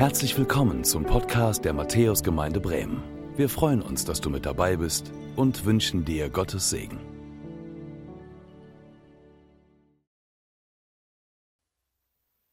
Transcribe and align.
Herzlich 0.00 0.38
willkommen 0.38 0.82
zum 0.82 1.04
Podcast 1.04 1.62
der 1.66 1.74
Matthäusgemeinde 1.74 2.58
Bremen. 2.58 3.02
Wir 3.36 3.50
freuen 3.50 3.82
uns, 3.82 4.02
dass 4.06 4.18
du 4.18 4.30
mit 4.30 4.46
dabei 4.46 4.76
bist 4.76 5.12
und 5.36 5.66
wünschen 5.66 6.06
dir 6.06 6.30
Gottes 6.30 6.70
Segen. 6.70 6.98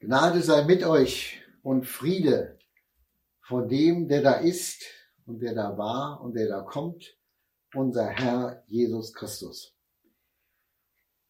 Gnade 0.02 0.42
sei 0.42 0.66
mit 0.66 0.84
euch 0.84 1.42
und 1.64 1.86
Friede 1.86 2.60
von 3.40 3.70
dem, 3.70 4.10
der 4.10 4.24
da 4.24 4.34
ist 4.34 4.84
und 5.26 5.42
der 5.42 5.56
da 5.56 5.78
war 5.78 6.20
und 6.20 6.36
der 6.36 6.50
da 6.50 6.64
kommt, 6.64 7.16
unser 7.74 8.10
Herr 8.10 8.62
Jesus 8.68 9.14
Christus. 9.14 9.74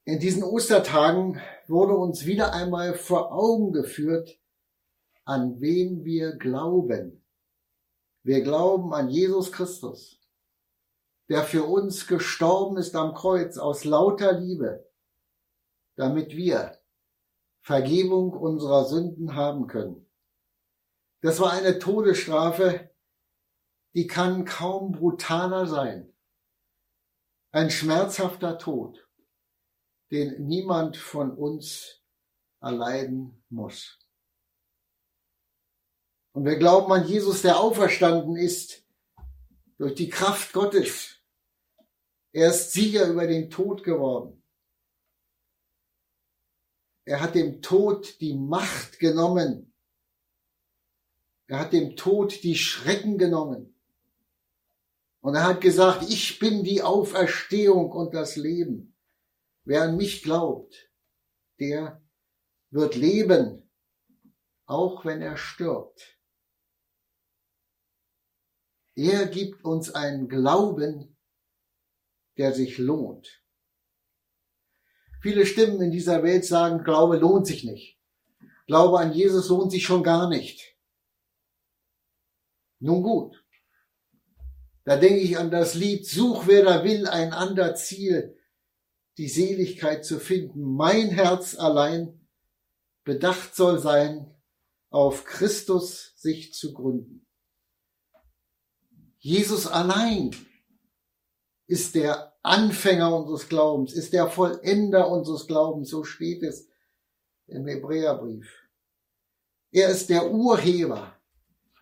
In 0.04 0.18
diesen 0.18 0.42
Ostertagen 0.42 1.40
wurde 1.68 1.94
uns 1.94 2.26
wieder 2.26 2.54
einmal 2.54 2.96
vor 2.96 3.32
Augen 3.32 3.72
geführt, 3.72 4.40
an 5.28 5.60
wen 5.60 6.06
wir 6.06 6.38
glauben. 6.38 7.22
Wir 8.24 8.42
glauben 8.44 8.94
an 8.94 9.10
Jesus 9.10 9.52
Christus, 9.52 10.22
der 11.28 11.44
für 11.44 11.66
uns 11.66 12.08
gestorben 12.08 12.78
ist 12.78 12.96
am 12.96 13.14
Kreuz 13.14 13.58
aus 13.58 13.84
lauter 13.84 14.32
Liebe, 14.40 14.90
damit 15.98 16.32
wir 16.38 16.80
Vergebung 17.60 18.32
unserer 18.32 18.86
Sünden 18.86 19.36
haben 19.36 19.68
können. 19.68 20.10
Das 21.22 21.42
war 21.42 21.52
eine 21.52 21.78
Todesstrafe, 21.78 22.90
die 23.96 24.08
kann 24.08 24.46
kaum 24.46 24.94
brutaler 24.94 25.68
sein. 25.68 26.14
Ein 27.52 27.70
schmerzhafter 27.70 28.58
Tod, 28.58 29.06
den 30.10 30.48
niemand 30.48 30.96
von 30.96 31.32
uns 31.32 32.02
erleiden 32.62 33.44
muss. 33.50 33.97
Und 36.38 36.46
wir 36.46 36.58
glauben 36.58 36.92
an 36.94 37.08
Jesus, 37.08 37.42
der 37.42 37.60
auferstanden 37.60 38.36
ist 38.36 38.86
durch 39.80 39.96
die 39.96 40.08
Kraft 40.08 40.54
Gottes. 40.54 41.18
Er 42.32 42.52
ist 42.52 42.74
Sieger 42.74 43.08
über 43.08 43.26
den 43.26 43.50
Tod 43.50 43.84
geworden. 43.84 44.44
Er 47.06 47.22
hat 47.22 47.34
dem 47.34 47.64
Tod 47.64 48.22
die 48.22 48.36
Macht 48.36 49.00
genommen. 49.00 49.74
Er 51.48 51.58
hat 51.58 51.74
dem 51.74 51.96
Tod 51.96 52.44
die 52.44 52.56
Schrecken 52.56 53.18
genommen. 53.18 53.74
Und 55.22 55.34
er 55.34 55.44
hat 55.44 55.62
gesagt, 55.62 56.08
ich 56.08 56.38
bin 56.38 56.64
die 56.64 56.84
Auferstehung 56.84 57.92
und 57.92 58.14
das 58.14 58.36
Leben. 58.36 58.96
Wer 59.64 59.82
an 59.82 59.98
mich 59.98 60.22
glaubt, 60.22 60.92
der 61.60 62.00
wird 62.70 62.94
leben, 62.94 63.68
auch 64.68 65.04
wenn 65.04 65.24
er 65.24 65.38
stirbt. 65.38 66.17
Er 68.98 69.28
gibt 69.28 69.64
uns 69.64 69.94
einen 69.94 70.28
Glauben, 70.28 71.16
der 72.36 72.52
sich 72.52 72.80
lohnt. 72.80 73.44
Viele 75.22 75.46
Stimmen 75.46 75.80
in 75.84 75.92
dieser 75.92 76.24
Welt 76.24 76.46
sagen, 76.46 76.84
Glaube 76.84 77.18
lohnt 77.18 77.46
sich 77.46 77.64
nicht. 77.64 78.00
Glaube 78.66 79.00
an 79.00 79.14
Jesus 79.14 79.50
lohnt 79.50 79.72
sich 79.72 79.84
schon 79.84 80.02
gar 80.02 80.28
nicht. 80.28 80.76
Nun 82.80 83.04
gut. 83.04 83.46
Da 84.84 84.98
denke 84.98 85.20
ich 85.20 85.38
an 85.38 85.52
das 85.52 85.76
Lied, 85.76 86.08
such 86.08 86.48
wer 86.48 86.64
da 86.64 86.84
will 86.84 87.08
ein 87.08 87.34
ander 87.34 87.76
Ziel, 87.76 88.36
die 89.20 89.30
Seligkeit 89.30 90.06
zu 90.06 90.20
finden. 90.20 90.74
Mein 90.74 91.10
Herz 91.10 91.54
allein 91.54 92.28
bedacht 93.04 93.56
soll 93.56 93.78
sein, 93.78 94.34
auf 94.90 95.24
Christus 95.24 96.14
sich 96.16 96.56
zu 96.56 96.74
gründen. 96.74 97.27
Jesus 99.28 99.68
allein 99.68 100.34
ist 101.66 101.96
der 101.96 102.34
Anfänger 102.44 103.14
unseres 103.14 103.50
Glaubens, 103.50 103.92
ist 103.92 104.14
der 104.14 104.30
Vollender 104.30 105.12
unseres 105.12 105.48
Glaubens, 105.48 105.90
so 105.90 106.06
steht 106.06 106.44
es 106.44 106.70
im 107.48 107.68
Hebräerbrief. 107.68 108.50
Er 109.70 109.90
ist 109.90 110.10
der 110.10 110.32
Urheber, 110.32 111.14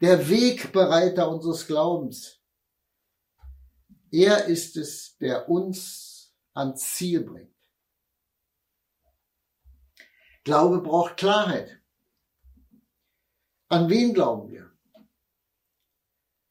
der 0.02 0.28
Wegbereiter 0.28 1.30
unseres 1.30 1.68
Glaubens. 1.68 2.42
Er 4.10 4.46
ist 4.46 4.76
es, 4.76 5.16
der 5.20 5.48
uns 5.48 6.34
ans 6.56 6.96
Ziel 6.96 7.26
bringt. 7.26 7.56
Glaube 10.44 10.82
braucht 10.82 11.18
Klarheit. 11.18 11.80
An 13.68 13.88
wen 13.88 14.16
glauben 14.16 14.50
wir? 14.50 14.75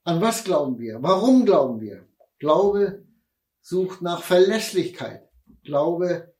An 0.06 0.20
was 0.20 0.44
glauben 0.44 0.78
wir? 0.78 1.02
Warum 1.02 1.46
glauben 1.46 1.80
wir? 1.80 2.06
Glaube 2.38 3.06
sucht 3.62 4.02
nach 4.02 4.22
Verlässlichkeit. 4.22 5.30
Glaube 5.62 6.34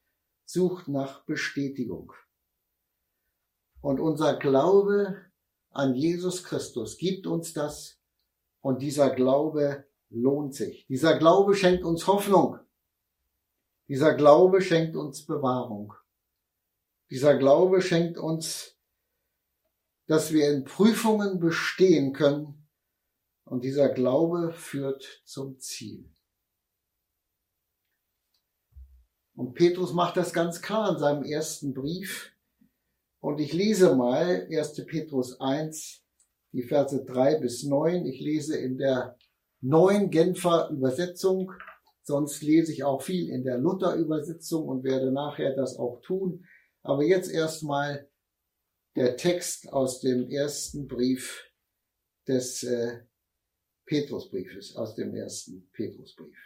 sucht 0.44 0.88
nach 0.88 1.24
Bestätigung. 1.24 2.12
Und 3.80 4.00
unser 4.00 4.36
Glaube 4.36 5.16
an 5.70 5.94
Jesus 5.94 6.44
Christus 6.44 6.98
gibt 6.98 7.26
uns 7.26 7.54
das 7.54 7.98
und 8.60 8.82
dieser 8.82 9.10
Glaube 9.10 9.86
lohnt 10.10 10.54
sich. 10.54 10.86
Dieser 10.86 11.18
Glaube 11.18 11.54
schenkt 11.54 11.84
uns 11.84 12.06
Hoffnung. 12.06 12.58
Dieser 13.88 14.14
Glaube 14.14 14.60
schenkt 14.60 14.94
uns 14.94 15.24
Bewahrung. 15.24 15.94
Dieser 17.10 17.36
Glaube 17.38 17.80
schenkt 17.80 18.18
uns, 18.18 18.76
dass 20.06 20.34
wir 20.34 20.50
in 20.52 20.64
Prüfungen 20.64 21.40
bestehen 21.40 22.12
können, 22.12 22.63
und 23.44 23.64
dieser 23.64 23.88
Glaube 23.90 24.52
führt 24.52 25.22
zum 25.24 25.58
Ziel. 25.58 26.10
Und 29.36 29.54
Petrus 29.54 29.92
macht 29.92 30.16
das 30.16 30.32
ganz 30.32 30.62
klar 30.62 30.92
in 30.92 30.98
seinem 30.98 31.24
ersten 31.24 31.74
Brief. 31.74 32.32
Und 33.20 33.40
ich 33.40 33.52
lese 33.52 33.96
mal 33.96 34.46
1. 34.50 34.86
Petrus 34.86 35.40
1, 35.40 36.04
die 36.52 36.62
Verse 36.62 37.04
3 37.04 37.40
bis 37.40 37.64
9. 37.64 38.06
Ich 38.06 38.20
lese 38.20 38.56
in 38.56 38.78
der 38.78 39.18
neuen 39.60 40.10
Genfer 40.10 40.70
Übersetzung. 40.70 41.52
Sonst 42.02 42.42
lese 42.42 42.70
ich 42.70 42.84
auch 42.84 43.02
viel 43.02 43.30
in 43.30 43.44
der 43.44 43.58
Luther 43.58 43.96
Übersetzung 43.96 44.68
und 44.68 44.84
werde 44.84 45.10
nachher 45.10 45.56
das 45.56 45.76
auch 45.78 46.00
tun. 46.02 46.44
Aber 46.82 47.02
jetzt 47.02 47.30
erstmal 47.30 48.08
der 48.94 49.16
Text 49.16 49.72
aus 49.72 50.00
dem 50.00 50.28
ersten 50.30 50.86
Brief 50.86 51.50
des 52.28 52.62
äh, 52.62 53.00
Petrusbriefes, 53.86 54.76
aus 54.76 54.94
dem 54.94 55.14
ersten 55.14 55.68
Petrusbrief. 55.72 56.36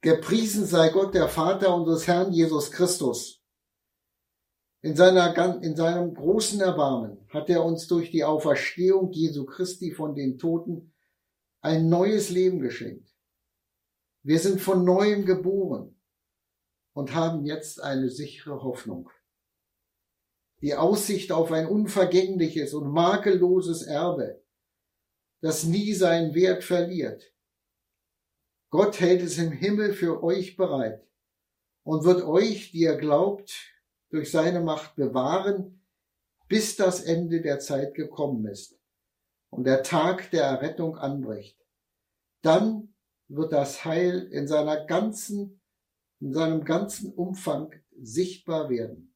Gepriesen 0.00 0.66
sei 0.66 0.88
Gott, 0.88 1.14
der 1.14 1.28
Vater 1.28 1.74
unseres 1.74 2.08
Herrn 2.08 2.32
Jesus 2.32 2.70
Christus. 2.72 3.40
In, 4.80 4.96
seiner, 4.96 5.62
in 5.62 5.76
seinem 5.76 6.12
großen 6.12 6.60
Erbarmen 6.60 7.24
hat 7.28 7.48
er 7.48 7.64
uns 7.64 7.86
durch 7.86 8.10
die 8.10 8.24
Auferstehung 8.24 9.12
Jesu 9.12 9.44
Christi 9.44 9.92
von 9.92 10.16
den 10.16 10.38
Toten 10.38 10.92
ein 11.60 11.88
neues 11.88 12.30
Leben 12.30 12.58
geschenkt. 12.58 13.08
Wir 14.24 14.40
sind 14.40 14.60
von 14.60 14.84
neuem 14.84 15.24
geboren 15.24 15.96
und 16.94 17.14
haben 17.14 17.44
jetzt 17.44 17.80
eine 17.80 18.10
sichere 18.10 18.62
Hoffnung. 18.64 19.08
Die 20.62 20.74
Aussicht 20.74 21.30
auf 21.30 21.52
ein 21.52 21.66
unvergängliches 21.66 22.74
und 22.74 22.92
makelloses 22.92 23.82
Erbe, 23.82 24.41
das 25.42 25.64
nie 25.64 25.92
seinen 25.92 26.34
Wert 26.34 26.64
verliert. 26.64 27.34
Gott 28.70 29.00
hält 29.00 29.20
es 29.20 29.36
im 29.36 29.52
Himmel 29.52 29.92
für 29.92 30.22
euch 30.22 30.56
bereit 30.56 31.06
und 31.82 32.04
wird 32.04 32.22
euch, 32.22 32.70
die 32.70 32.82
ihr 32.82 32.96
glaubt, 32.96 33.52
durch 34.08 34.30
seine 34.30 34.60
Macht 34.60 34.94
bewahren, 34.94 35.84
bis 36.48 36.76
das 36.76 37.02
Ende 37.02 37.42
der 37.42 37.58
Zeit 37.58 37.94
gekommen 37.94 38.46
ist 38.46 38.78
und 39.50 39.64
der 39.64 39.82
Tag 39.82 40.30
der 40.30 40.44
Errettung 40.44 40.96
anbricht. 40.96 41.58
Dann 42.42 42.94
wird 43.28 43.52
das 43.52 43.84
Heil 43.84 44.28
in 44.30 44.46
seiner 44.46 44.86
ganzen, 44.86 45.60
in 46.20 46.32
seinem 46.32 46.64
ganzen 46.64 47.12
Umfang 47.12 47.74
sichtbar 48.00 48.70
werden. 48.70 49.14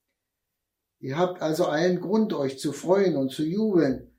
Ihr 0.98 1.18
habt 1.18 1.40
also 1.40 1.66
allen 1.66 2.00
Grund, 2.00 2.32
euch 2.32 2.58
zu 2.58 2.72
freuen 2.72 3.16
und 3.16 3.30
zu 3.30 3.44
jubeln, 3.44 4.15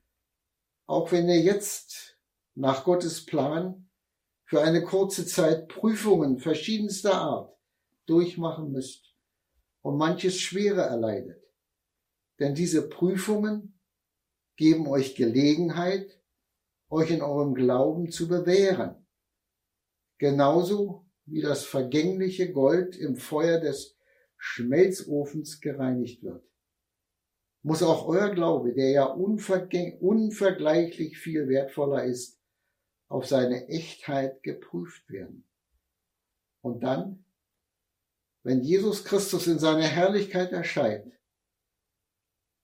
auch 0.88 1.12
wenn 1.12 1.28
ihr 1.28 1.40
jetzt 1.40 2.18
nach 2.54 2.82
Gottes 2.82 3.26
Plan 3.26 3.88
für 4.46 4.62
eine 4.62 4.82
kurze 4.82 5.26
Zeit 5.26 5.68
Prüfungen 5.68 6.38
verschiedenster 6.38 7.14
Art 7.14 7.54
durchmachen 8.06 8.72
müsst 8.72 9.14
und 9.82 9.98
manches 9.98 10.40
Schwere 10.40 10.80
erleidet. 10.80 11.44
Denn 12.38 12.54
diese 12.54 12.88
Prüfungen 12.88 13.78
geben 14.56 14.88
euch 14.88 15.14
Gelegenheit, 15.14 16.22
euch 16.88 17.10
in 17.10 17.20
eurem 17.20 17.54
Glauben 17.54 18.10
zu 18.10 18.26
bewähren. 18.26 19.06
Genauso 20.16 21.06
wie 21.26 21.42
das 21.42 21.64
vergängliche 21.64 22.50
Gold 22.50 22.96
im 22.96 23.16
Feuer 23.16 23.60
des 23.60 23.98
Schmelzofens 24.38 25.60
gereinigt 25.60 26.22
wird 26.22 26.47
muss 27.68 27.82
auch 27.82 28.06
euer 28.06 28.30
Glaube, 28.30 28.72
der 28.72 28.92
ja 28.92 29.04
unvergleichlich 29.04 31.18
viel 31.18 31.48
wertvoller 31.48 32.04
ist, 32.04 32.40
auf 33.08 33.26
seine 33.26 33.68
Echtheit 33.68 34.42
geprüft 34.42 35.10
werden. 35.10 35.46
Und 36.62 36.82
dann, 36.82 37.26
wenn 38.42 38.62
Jesus 38.62 39.04
Christus 39.04 39.46
in 39.46 39.58
seiner 39.58 39.86
Herrlichkeit 39.86 40.50
erscheint, 40.50 41.12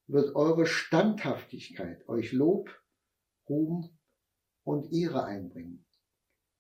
wird 0.07 0.35
eure 0.37 0.65
Standhaftigkeit 0.65 2.09
euch 2.09 2.33
Lob, 2.33 2.71
Ruhm 3.47 3.99
und 4.63 4.91
Ehre 4.91 5.25
einbringen. 5.25 5.85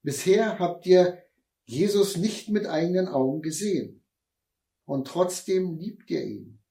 Bisher 0.03 0.59
habt 0.59 0.85
ihr 0.85 1.25
Jesus 1.65 2.19
nicht 2.19 2.51
mit 2.51 2.67
eigenen 2.67 3.09
Augen 3.09 3.41
gesehen. 3.41 4.05
Und 4.85 5.07
trotzdem 5.07 5.79
liebt 5.79 6.11
ihr 6.11 6.25
ihn. 6.25 6.63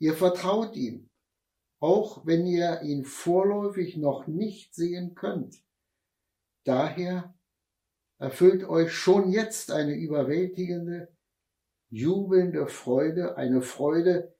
Ihr 0.00 0.14
vertraut 0.14 0.74
ihm, 0.74 1.09
auch 1.80 2.26
wenn 2.26 2.46
ihr 2.46 2.82
ihn 2.82 3.04
vorläufig 3.04 3.96
noch 3.96 4.26
nicht 4.26 4.74
sehen 4.74 5.14
könnt. 5.14 5.62
Daher 6.64 7.34
erfüllt 8.18 8.64
euch 8.64 8.92
schon 8.92 9.32
jetzt 9.32 9.70
eine 9.70 9.94
überwältigende, 9.94 11.08
jubelnde 11.88 12.68
Freude, 12.68 13.36
eine 13.38 13.62
Freude, 13.62 14.34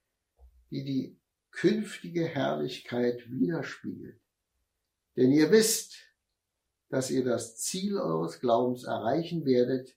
die 0.71 0.85
die 0.85 1.19
künftige 1.51 2.27
Herrlichkeit 2.27 3.29
widerspiegelt. 3.31 4.21
Denn 5.17 5.33
ihr 5.33 5.51
wisst, 5.51 5.97
dass 6.91 7.11
ihr 7.11 7.25
das 7.25 7.57
Ziel 7.57 7.97
eures 7.97 8.41
Glaubens 8.41 8.85
erreichen 8.85 9.45
werdet, 9.47 9.97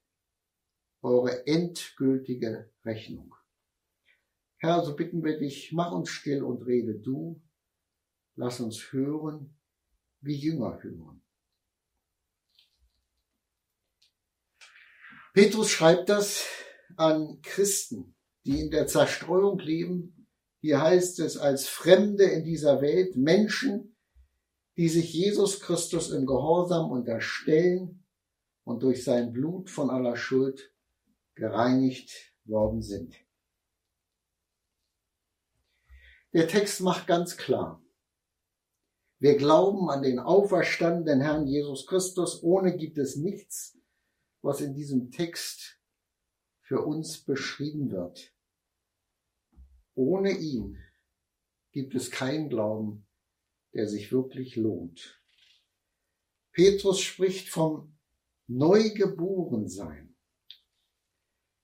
eure 1.01 1.45
endgültige 1.45 2.71
Rechnung. 2.85 3.35
Herr, 4.63 4.81
so 4.81 4.95
bitten 4.95 5.25
wir 5.25 5.37
dich, 5.37 5.73
mach 5.73 5.91
uns 5.91 6.09
still 6.09 6.41
und 6.41 6.65
rede 6.65 6.97
du, 6.97 7.41
lass 8.35 8.61
uns 8.61 8.93
hören, 8.93 9.53
wie 10.21 10.37
Jünger 10.37 10.81
hören. 10.81 11.21
Petrus 15.33 15.69
schreibt 15.69 16.07
das 16.07 16.45
an 16.95 17.41
Christen, 17.41 18.15
die 18.45 18.61
in 18.61 18.71
der 18.71 18.87
Zerstreuung 18.87 19.59
leben. 19.59 20.29
Hier 20.61 20.81
heißt 20.81 21.19
es 21.19 21.35
als 21.37 21.67
Fremde 21.67 22.23
in 22.23 22.45
dieser 22.45 22.81
Welt, 22.81 23.17
Menschen, 23.17 23.97
die 24.77 24.87
sich 24.87 25.13
Jesus 25.13 25.59
Christus 25.59 26.09
im 26.09 26.25
Gehorsam 26.25 26.89
unterstellen 26.89 28.05
und 28.63 28.81
durch 28.81 29.03
sein 29.03 29.33
Blut 29.33 29.69
von 29.69 29.89
aller 29.89 30.15
Schuld 30.15 30.73
gereinigt 31.35 32.33
worden 32.45 32.81
sind. 32.81 33.13
Der 36.33 36.47
Text 36.47 36.81
macht 36.81 37.05
ganz 37.05 37.37
klar, 37.37 37.79
wir 39.19 39.37
glauben 39.37 39.89
an 39.89 40.01
den 40.01 40.17
auferstandenen 40.19 41.21
Herrn 41.21 41.47
Jesus 41.47 41.85
Christus, 41.85 42.41
ohne 42.41 42.75
gibt 42.75 42.97
es 42.97 43.15
nichts, 43.15 43.77
was 44.41 44.59
in 44.59 44.73
diesem 44.73 45.11
Text 45.11 45.79
für 46.61 46.81
uns 46.81 47.23
beschrieben 47.23 47.91
wird. 47.91 48.33
Ohne 49.93 50.31
ihn 50.31 50.77
gibt 51.71 51.93
es 51.93 52.09
keinen 52.09 52.49
Glauben, 52.49 53.05
der 53.73 53.87
sich 53.87 54.11
wirklich 54.11 54.55
lohnt. 54.55 55.21
Petrus 56.51 56.99
spricht 56.99 57.47
vom 57.47 57.95
Neugeborensein. 58.47 60.15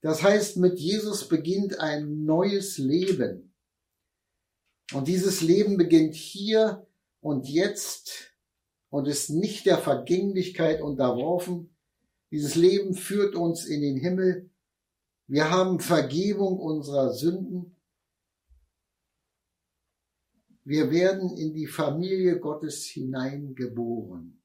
Das 0.02 0.24
heißt, 0.24 0.58
mit 0.58 0.80
Jesus 0.80 1.28
beginnt 1.28 1.80
ein 1.80 2.24
neues 2.24 2.78
Leben. 2.78 3.49
Und 4.94 5.08
dieses 5.08 5.42
Leben 5.42 5.78
beginnt 5.78 6.16
hier 6.16 6.88
und 7.22 7.48
jetzt 7.48 8.34
und 8.90 9.08
ist 9.08 9.30
nicht 9.30 9.66
der 9.66 9.78
Vergänglichkeit 9.78 10.82
unterworfen, 10.82 11.76
dieses 12.32 12.56
Leben 12.56 12.94
führt 12.94 13.36
uns 13.36 13.66
in 13.66 13.82
den 13.82 13.98
Himmel. 13.98 14.50
Wir 15.28 15.50
haben 15.50 15.80
Vergebung 15.80 16.60
unserer 16.60 17.14
Sünden. 17.14 17.76
Wir 20.64 20.92
werden 20.92 21.36
in 21.36 21.54
die 21.54 21.68
Familie 21.68 22.40
Gottes 22.40 22.86
hineingeboren. 22.86 24.44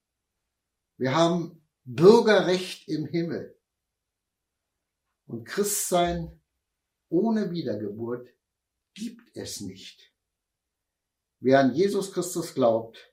Wir 0.97 1.15
haben 1.15 1.63
Bürgerrecht 1.85 2.89
im 2.89 3.07
Himmel. 3.07 3.59
Und 5.27 5.45
Christsein 5.45 6.41
ohne 7.11 7.51
Wiedergeburt 7.51 8.29
gibt 8.95 9.37
es 9.37 9.61
nicht. 9.61 10.14
Wer 11.45 11.61
an 11.61 11.75
Jesus 11.75 12.11
Christus 12.11 12.55
glaubt, 12.55 13.13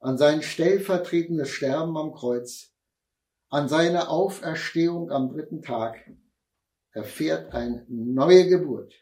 an 0.00 0.18
sein 0.18 0.42
stellvertretendes 0.42 1.50
Sterben 1.50 1.96
am 1.96 2.12
Kreuz, 2.12 2.74
an 3.48 3.68
seine 3.68 4.08
Auferstehung 4.08 5.12
am 5.12 5.28
dritten 5.28 5.62
Tag 5.62 6.04
erfährt 6.90 7.54
eine 7.54 7.86
neue 7.88 8.48
Geburt 8.48 8.92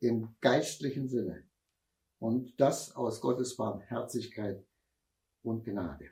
im 0.00 0.36
geistlichen 0.42 1.08
Sinne. 1.08 1.48
Und 2.18 2.60
das 2.60 2.94
aus 2.94 3.22
Gottes 3.22 3.56
Barmherzigkeit 3.56 4.62
und 5.42 5.64
Gnade. 5.64 6.10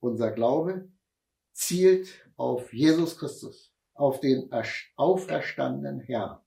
Unser 0.00 0.32
Glaube 0.32 0.90
zielt 1.52 2.08
auf 2.34 2.72
Jesus 2.72 3.16
Christus, 3.16 3.72
auf 3.94 4.18
den 4.18 4.50
auferstandenen 4.96 6.00
Herr. 6.00 6.44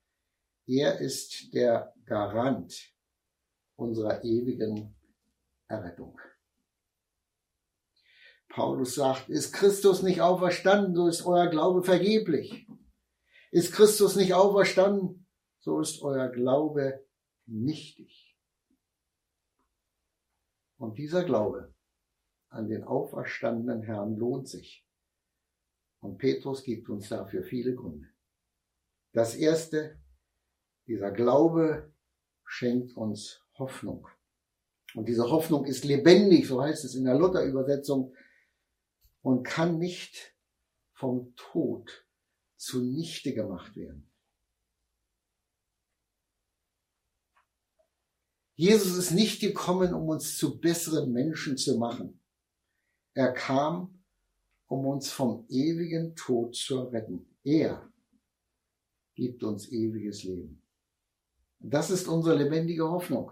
Er 0.67 0.99
ist 0.99 1.53
der 1.53 1.95
Garant 2.03 2.92
unserer 3.75 4.23
ewigen 4.23 4.95
Errettung. 5.67 6.19
Paulus 8.49 8.95
sagt, 8.95 9.29
ist 9.29 9.51
Christus 9.51 10.03
nicht 10.03 10.21
auferstanden, 10.21 10.95
so 10.95 11.07
ist 11.07 11.25
euer 11.25 11.47
Glaube 11.47 11.83
vergeblich. 11.83 12.67
Ist 13.51 13.73
Christus 13.73 14.15
nicht 14.15 14.33
auferstanden, 14.33 15.27
so 15.59 15.79
ist 15.79 16.01
euer 16.03 16.29
Glaube 16.29 17.03
nichtig. 17.45 18.37
Und 20.77 20.97
dieser 20.97 21.23
Glaube 21.23 21.73
an 22.49 22.67
den 22.69 22.83
auferstandenen 22.83 23.81
Herrn 23.81 24.15
lohnt 24.15 24.47
sich. 24.47 24.87
Und 25.99 26.17
Petrus 26.17 26.63
gibt 26.63 26.89
uns 26.89 27.09
dafür 27.09 27.43
viele 27.43 27.73
Gründe. 27.73 28.09
Das 29.13 29.35
erste, 29.35 29.99
dieser 30.85 31.11
Glaube 31.11 31.91
schenkt 32.45 32.95
uns 32.95 33.42
Hoffnung. 33.57 34.07
Und 34.95 35.07
diese 35.07 35.29
Hoffnung 35.29 35.65
ist 35.65 35.85
lebendig, 35.85 36.47
so 36.47 36.61
heißt 36.61 36.85
es 36.85 36.95
in 36.95 37.05
der 37.05 37.17
Luther-Übersetzung 37.17 38.13
und 39.21 39.43
kann 39.43 39.79
nicht 39.79 40.35
vom 40.93 41.35
Tod 41.35 42.05
zunichte 42.57 43.33
gemacht 43.33 43.75
werden. 43.75 44.09
Jesus 48.55 48.95
ist 48.95 49.11
nicht 49.11 49.41
gekommen, 49.41 49.93
um 49.93 50.07
uns 50.09 50.37
zu 50.37 50.59
besseren 50.59 51.11
Menschen 51.11 51.57
zu 51.57 51.77
machen. 51.77 52.19
Er 53.15 53.33
kam, 53.33 54.03
um 54.67 54.85
uns 54.85 55.09
vom 55.09 55.45
ewigen 55.49 56.15
Tod 56.15 56.55
zu 56.55 56.83
retten. 56.83 57.25
Er 57.43 57.91
gibt 59.15 59.43
uns 59.43 59.71
ewiges 59.71 60.23
Leben. 60.23 60.61
Das 61.59 61.89
ist 61.89 62.07
unsere 62.07 62.35
lebendige 62.35 62.89
Hoffnung. 62.89 63.31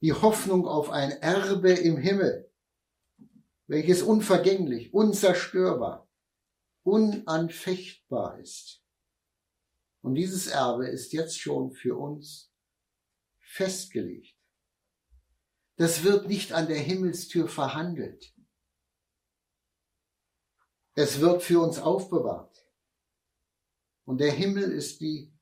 Die 0.00 0.12
Hoffnung 0.12 0.66
auf 0.66 0.90
ein 0.90 1.10
Erbe 1.10 1.72
im 1.72 1.96
Himmel 1.96 2.50
welches 3.70 4.02
unvergänglich, 4.02 4.92
unzerstörbar, 4.92 6.10
unanfechtbar 6.82 8.40
ist. 8.40 8.82
Und 10.02 10.16
dieses 10.16 10.48
Erbe 10.48 10.88
ist 10.88 11.12
jetzt 11.12 11.38
schon 11.38 11.70
für 11.70 11.96
uns 11.96 12.52
festgelegt. 13.38 14.36
Das 15.76 16.02
wird 16.02 16.26
nicht 16.26 16.52
an 16.52 16.66
der 16.66 16.80
Himmelstür 16.80 17.46
verhandelt. 17.46 18.34
Es 20.94 21.20
wird 21.20 21.44
für 21.44 21.60
uns 21.60 21.78
aufbewahrt. 21.78 22.68
Und 24.04 24.18
der 24.18 24.32
Himmel 24.32 24.72
ist 24.72 25.00
die, 25.00 25.32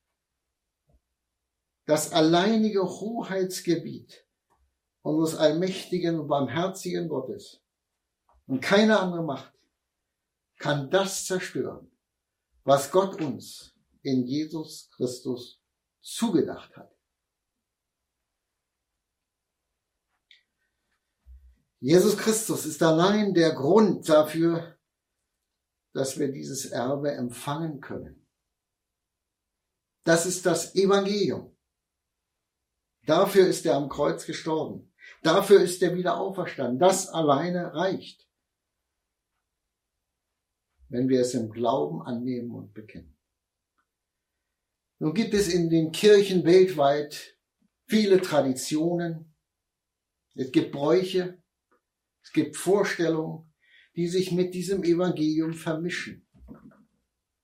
das 1.86 2.12
alleinige 2.12 2.82
Hoheitsgebiet 2.82 4.27
unseres 5.08 5.38
allmächtigen 5.38 6.20
und 6.20 6.28
barmherzigen 6.28 7.08
Gottes. 7.08 7.62
Und 8.46 8.60
keine 8.60 8.98
andere 8.98 9.22
Macht 9.22 9.52
kann 10.58 10.90
das 10.90 11.26
zerstören, 11.26 11.90
was 12.64 12.90
Gott 12.90 13.20
uns 13.20 13.74
in 14.02 14.26
Jesus 14.26 14.90
Christus 14.90 15.62
zugedacht 16.00 16.76
hat. 16.76 16.94
Jesus 21.80 22.16
Christus 22.16 22.66
ist 22.66 22.82
allein 22.82 23.34
der 23.34 23.54
Grund 23.54 24.08
dafür, 24.08 24.78
dass 25.92 26.18
wir 26.18 26.32
dieses 26.32 26.66
Erbe 26.66 27.12
empfangen 27.12 27.80
können. 27.80 28.26
Das 30.04 30.26
ist 30.26 30.44
das 30.44 30.74
Evangelium. 30.74 31.56
Dafür 33.06 33.46
ist 33.46 33.64
er 33.64 33.76
am 33.76 33.88
Kreuz 33.88 34.26
gestorben. 34.26 34.87
Dafür 35.22 35.60
ist 35.60 35.82
er 35.82 35.94
wieder 35.94 36.18
auferstanden. 36.18 36.78
Das 36.78 37.08
alleine 37.08 37.74
reicht, 37.74 38.28
wenn 40.88 41.08
wir 41.08 41.20
es 41.20 41.34
im 41.34 41.50
Glauben 41.50 42.02
annehmen 42.02 42.52
und 42.52 42.72
bekennen. 42.72 43.16
Nun 45.00 45.14
gibt 45.14 45.34
es 45.34 45.52
in 45.52 45.70
den 45.70 45.92
Kirchen 45.92 46.44
weltweit 46.44 47.38
viele 47.86 48.20
Traditionen, 48.20 49.34
es 50.34 50.52
gibt 50.52 50.72
Bräuche, 50.72 51.42
es 52.22 52.32
gibt 52.32 52.56
Vorstellungen, 52.56 53.52
die 53.96 54.06
sich 54.06 54.32
mit 54.32 54.54
diesem 54.54 54.84
Evangelium 54.84 55.54
vermischen 55.54 56.26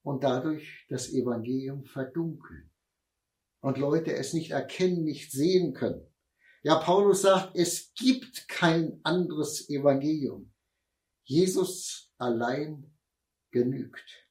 und 0.03 0.23
dadurch 0.23 0.87
das 0.89 1.13
Evangelium 1.13 1.85
verdunkeln 1.85 2.71
und 3.61 3.79
Leute 3.79 4.13
es 4.15 4.35
nicht 4.35 4.51
erkennen, 4.51 5.05
nicht 5.05 5.33
sehen 5.33 5.73
können. 5.73 6.07
Ja, 6.65 6.77
Paulus 6.77 7.21
sagt, 7.21 7.55
es 7.57 7.93
gibt 7.93 8.49
kein 8.49 8.99
anderes 9.03 9.69
Evangelium. 9.69 10.51
Jesus 11.25 12.11
allein 12.17 12.91
genügt. 13.51 14.27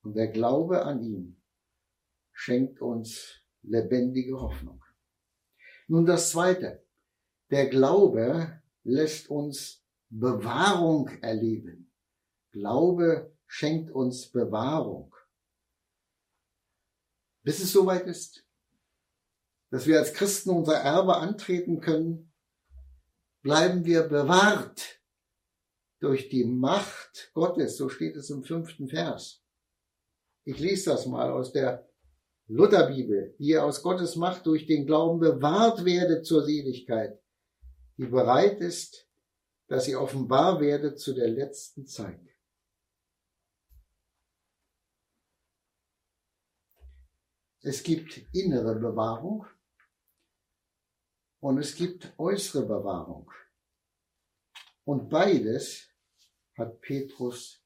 Und 0.00 0.14
der 0.14 0.28
Glaube 0.28 0.86
an 0.86 1.02
ihn 1.02 1.42
schenkt 2.32 2.80
uns 2.80 3.42
lebendige 3.60 4.40
Hoffnung. 4.40 4.82
Nun 5.86 6.06
das 6.06 6.30
Zweite. 6.30 6.82
Der 7.50 7.68
Glaube 7.68 8.62
lässt 8.84 9.28
uns 9.28 9.84
Bewahrung 10.08 11.08
erleben. 11.20 11.92
Glaube 12.52 13.36
schenkt 13.46 13.90
uns 13.90 14.30
Bewahrung. 14.32 15.14
Bis 17.42 17.60
es 17.60 17.70
soweit 17.70 18.06
ist, 18.06 18.46
dass 19.70 19.86
wir 19.86 19.98
als 19.98 20.12
Christen 20.12 20.50
unser 20.50 20.74
Erbe 20.74 21.16
antreten 21.16 21.80
können, 21.80 22.32
bleiben 23.42 23.84
wir 23.84 24.02
bewahrt 24.02 25.00
durch 26.00 26.28
die 26.28 26.44
Macht 26.44 27.30
Gottes. 27.34 27.76
So 27.76 27.88
steht 27.88 28.16
es 28.16 28.30
im 28.30 28.42
fünften 28.42 28.88
Vers. 28.88 29.42
Ich 30.44 30.58
lese 30.58 30.90
das 30.90 31.06
mal 31.06 31.30
aus 31.30 31.52
der 31.52 31.88
Lutherbibel, 32.46 33.36
die 33.38 33.50
ihr 33.50 33.64
aus 33.64 33.82
Gottes 33.82 34.16
Macht 34.16 34.46
durch 34.46 34.66
den 34.66 34.86
Glauben 34.86 35.20
bewahrt 35.20 35.84
werdet 35.84 36.26
zur 36.26 36.44
Seligkeit, 36.44 37.22
die 37.96 38.06
bereit 38.06 38.60
ist, 38.60 39.06
dass 39.68 39.84
sie 39.84 39.94
offenbar 39.94 40.60
werdet 40.60 40.98
zu 40.98 41.14
der 41.14 41.28
letzten 41.28 41.86
Zeit. 41.86 42.20
Es 47.62 47.82
gibt 47.82 48.22
innere 48.32 48.74
Bewahrung 48.74 49.46
und 51.40 51.58
es 51.58 51.74
gibt 51.74 52.12
äußere 52.18 52.66
Bewahrung. 52.66 53.30
Und 54.84 55.08
beides 55.08 55.88
hat 56.56 56.80
Petrus 56.80 57.62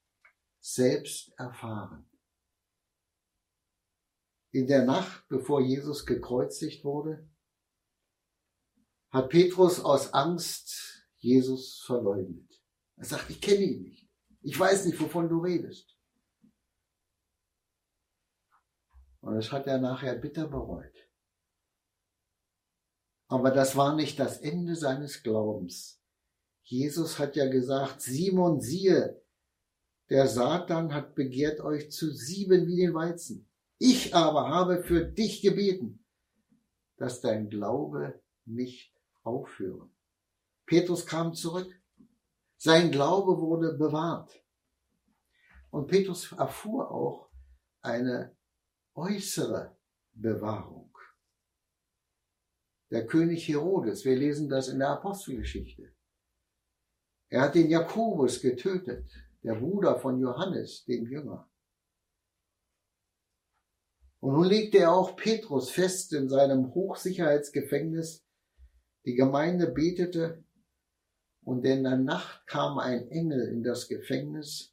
selbst 0.61 1.33
erfahren 1.39 2.09
in 4.55 4.69
der 4.69 4.85
Nacht, 4.85 5.27
bevor 5.29 5.61
Jesus 5.61 6.07
gekreuzigt 6.07 6.85
wurde, 6.85 7.29
hat 9.11 9.29
Petrus 9.29 9.81
aus 9.81 10.15
Angst 10.15 11.09
Jesus 11.17 11.83
verleugnet. 11.85 12.63
Er 12.97 13.05
sagt, 13.05 13.31
ich 13.31 13.41
kenne 13.41 13.65
ihn 13.65 13.83
nicht. 13.83 14.09
Ich 14.43 14.59
weiß 14.59 14.87
nicht, 14.87 15.01
wovon 15.01 15.29
du 15.29 15.41
redest. 15.41 15.99
Und 19.23 19.35
das 19.35 19.51
hat 19.51 19.67
er 19.67 19.79
nachher 19.79 20.15
bitter 20.15 20.47
bereut. 20.47 20.95
Aber 23.29 23.51
das 23.51 23.77
war 23.77 23.95
nicht 23.95 24.19
das 24.19 24.39
Ende 24.39 24.77
seines 24.77 25.23
Glaubens. 25.23 26.01
Jesus 26.63 27.19
hat 27.19 27.37
ja 27.37 27.49
gesagt, 27.49 28.01
Simon, 28.01 28.61
siehe, 28.61 29.21
der 30.11 30.29
Satan 30.29 30.93
hat 30.93 31.15
begehrt 31.15 31.61
euch 31.61 31.91
zu 31.91 32.11
sieben 32.11 32.67
wie 32.67 32.77
den 32.77 32.95
Weizen. 32.95 33.49
Ich 33.79 34.15
aber 34.15 34.49
habe 34.49 34.83
für 34.83 35.05
dich 35.05 35.43
gebeten, 35.43 36.05
dass 36.97 37.21
dein 37.21 37.49
Glaube 37.49 38.21
nicht 38.45 38.95
aufhöre. 39.23 39.89
Petrus 40.67 41.07
kam 41.07 41.35
zurück. 41.35 41.71
Sein 42.57 42.91
Glaube 42.91 43.41
wurde 43.41 43.75
bewahrt. 43.75 44.43
Und 45.71 45.89
Petrus 45.89 46.33
erfuhr 46.33 46.91
auch 46.91 47.29
eine 47.83 48.35
äußere 48.95 49.77
Bewahrung. 50.13 50.94
Der 52.95 53.09
König 53.09 53.49
Herodes, 53.49 54.05
wir 54.05 54.15
lesen 54.15 54.49
das 54.49 54.69
in 54.69 54.79
der 54.79 54.91
Apostelgeschichte. 54.91 55.93
Er 57.29 57.41
hat 57.41 57.57
den 57.57 57.69
Jakobus 57.69 58.41
getötet, 58.41 59.11
der 59.43 59.57
Bruder 59.57 59.99
von 59.99 60.21
Johannes, 60.21 60.85
dem 60.85 61.09
Jünger. 61.09 61.51
Und 64.21 64.35
nun 64.35 64.47
legte 64.47 64.79
er 64.79 64.93
auch 64.93 65.17
Petrus 65.17 65.71
fest 65.71 66.13
in 66.13 66.29
seinem 66.29 66.73
Hochsicherheitsgefängnis. 66.73 68.25
Die 69.05 69.17
Gemeinde 69.17 69.73
betete 69.73 70.45
und 71.43 71.67
in 71.67 71.83
der 71.83 71.97
Nacht 71.97 72.47
kam 72.47 72.79
ein 72.79 73.09
Engel 73.09 73.49
in 73.49 73.65
das 73.65 73.89
Gefängnis 73.89 74.73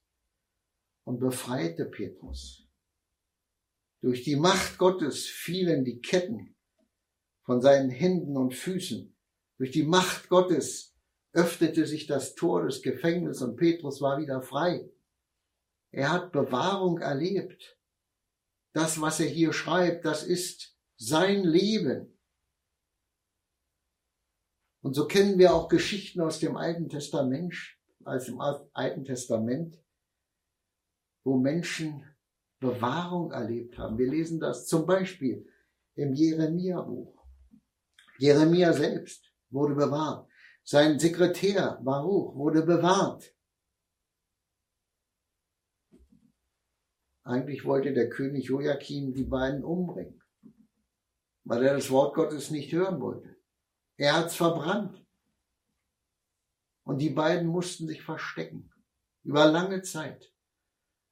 und 1.05 1.19
befreite 1.19 1.85
Petrus. 1.85 2.69
Durch 4.03 4.23
die 4.23 4.35
Macht 4.35 4.77
Gottes 4.77 5.25
fielen 5.25 5.83
die 5.83 6.01
Ketten 6.01 6.55
von 7.43 7.61
seinen 7.61 7.89
Händen 7.89 8.37
und 8.37 8.53
Füßen. 8.53 9.15
Durch 9.57 9.71
die 9.71 9.83
Macht 9.83 10.29
Gottes 10.29 10.95
öffnete 11.33 11.85
sich 11.85 12.07
das 12.07 12.35
Tor 12.35 12.63
des 12.63 12.81
Gefängnisses 12.81 13.41
und 13.41 13.55
Petrus 13.55 14.01
war 14.01 14.19
wieder 14.19 14.41
frei. 14.41 14.89
Er 15.91 16.11
hat 16.11 16.31
Bewahrung 16.31 16.99
erlebt. 16.99 17.77
Das, 18.73 19.01
was 19.01 19.19
er 19.19 19.27
hier 19.27 19.53
schreibt, 19.53 20.05
das 20.05 20.23
ist 20.23 20.77
sein 20.97 21.43
Leben. 21.43 22.17
Und 24.81 24.95
so 24.95 25.07
kennen 25.07 25.37
wir 25.37 25.53
auch 25.53 25.67
Geschichten 25.67 26.21
aus 26.21 26.39
dem 26.39 26.57
Alten 26.57 26.89
Testament, 26.89 27.53
als 28.03 28.27
im 28.27 28.39
Alten 28.39 29.05
Testament, 29.05 29.77
wo 31.23 31.37
Menschen 31.37 32.03
Bewahrung 32.59 33.31
erlebt 33.31 33.77
haben. 33.77 33.97
Wir 33.97 34.09
lesen 34.09 34.39
das 34.39 34.67
zum 34.67 34.85
Beispiel 34.85 35.47
im 35.95 36.13
Jeremia-Buch. 36.13 37.20
Jeremia 38.21 38.71
selbst 38.71 39.33
wurde 39.49 39.73
bewahrt. 39.73 40.29
Sein 40.63 40.99
Sekretär 40.99 41.81
Baruch 41.83 42.35
wurde 42.35 42.61
bewahrt. 42.61 43.33
Eigentlich 47.23 47.65
wollte 47.65 47.93
der 47.93 48.09
König 48.09 48.45
Joachim 48.45 49.15
die 49.15 49.23
beiden 49.23 49.63
umbringen, 49.63 50.21
weil 51.45 51.65
er 51.65 51.73
das 51.73 51.89
Wort 51.89 52.13
Gottes 52.13 52.51
nicht 52.51 52.71
hören 52.71 53.01
wollte. 53.01 53.37
Er 53.97 54.15
hat's 54.15 54.35
verbrannt. 54.35 55.03
Und 56.83 56.99
die 56.99 57.09
beiden 57.09 57.47
mussten 57.47 57.87
sich 57.87 58.03
verstecken. 58.03 58.71
Über 59.23 59.47
lange 59.47 59.81
Zeit. 59.81 60.31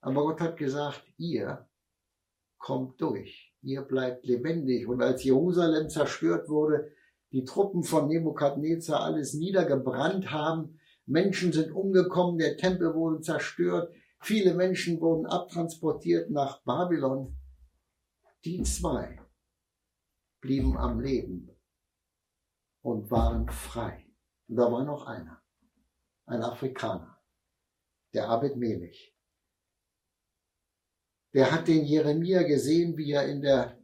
Aber 0.01 0.21
Gott 0.25 0.41
hat 0.41 0.57
gesagt, 0.57 1.03
ihr 1.17 1.67
kommt 2.59 3.01
durch. 3.01 3.51
Ihr 3.61 3.81
bleibt 3.81 4.25
lebendig. 4.25 4.87
Und 4.87 5.01
als 5.01 5.23
Jerusalem 5.23 5.89
zerstört 5.89 6.49
wurde, 6.49 6.93
die 7.31 7.45
Truppen 7.45 7.83
von 7.83 8.07
Nebukadnezar 8.07 9.01
alles 9.01 9.33
niedergebrannt 9.33 10.31
haben, 10.31 10.79
Menschen 11.05 11.51
sind 11.51 11.71
umgekommen, 11.71 12.37
der 12.37 12.57
Tempel 12.57 12.93
wurde 12.93 13.21
zerstört, 13.21 13.93
Viele 14.21 14.53
Menschen 14.53 14.99
wurden 14.99 15.25
abtransportiert 15.25 16.29
nach 16.29 16.61
Babylon. 16.63 17.37
Die 18.43 18.61
zwei 18.63 19.19
blieben 20.41 20.77
am 20.77 20.99
Leben 20.99 21.49
und 22.81 23.09
waren 23.11 23.49
frei. 23.49 24.05
Und 24.47 24.57
da 24.57 24.71
war 24.71 24.83
noch 24.83 25.05
einer, 25.05 25.41
ein 26.25 26.41
Afrikaner, 26.41 27.21
der 28.13 28.29
Abed 28.29 28.55
Melech. 28.57 29.15
Der 31.33 31.51
hat 31.51 31.67
den 31.67 31.85
Jeremia 31.85 32.43
gesehen, 32.43 32.97
wie 32.97 33.11
er 33.11 33.27
in 33.27 33.41
der 33.41 33.77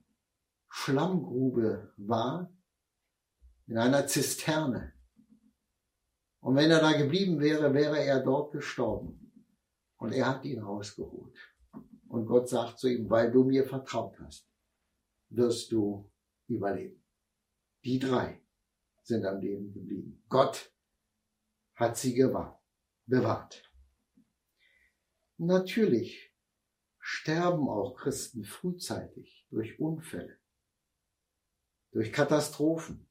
Schlammgrube 0.70 1.94
war, 1.98 2.52
in 3.67 3.77
einer 3.77 4.07
Zisterne. 4.07 4.93
Und 6.39 6.55
wenn 6.55 6.72
er 6.72 6.79
da 6.79 6.91
geblieben 6.93 7.39
wäre, 7.39 7.74
wäre 7.74 8.03
er 8.03 8.22
dort 8.22 8.51
gestorben. 8.51 9.31
Und 9.98 10.12
er 10.13 10.27
hat 10.27 10.45
ihn 10.45 10.62
rausgeholt. 10.62 11.36
Und 12.07 12.27
Gott 12.27 12.50
sagt 12.50 12.79
zu 12.79 12.88
ihm, 12.88 13.10
weil 13.10 13.31
du 13.31 13.43
mir 13.43 13.65
vertraut 13.65 14.19
hast, 14.19 14.48
wirst 15.29 15.72
du 15.72 16.12
überleben. 16.48 17.03
Die 17.84 18.00
drei 18.00 18.41
sind 19.01 19.25
am 19.25 19.39
Leben 19.39 19.74
geblieben. 19.74 20.24
Gott 20.29 20.72
hat 21.74 21.98
sie 21.98 22.15
bewahrt. 23.05 23.72
Natürlich 25.38 26.34
sterben 27.00 27.67
auch 27.67 27.95
Christen 27.95 28.43
frühzeitig 28.43 29.45
durch 29.50 29.79
Unfälle. 29.79 30.39
durch 31.91 32.12
Katastrophen, 32.12 33.07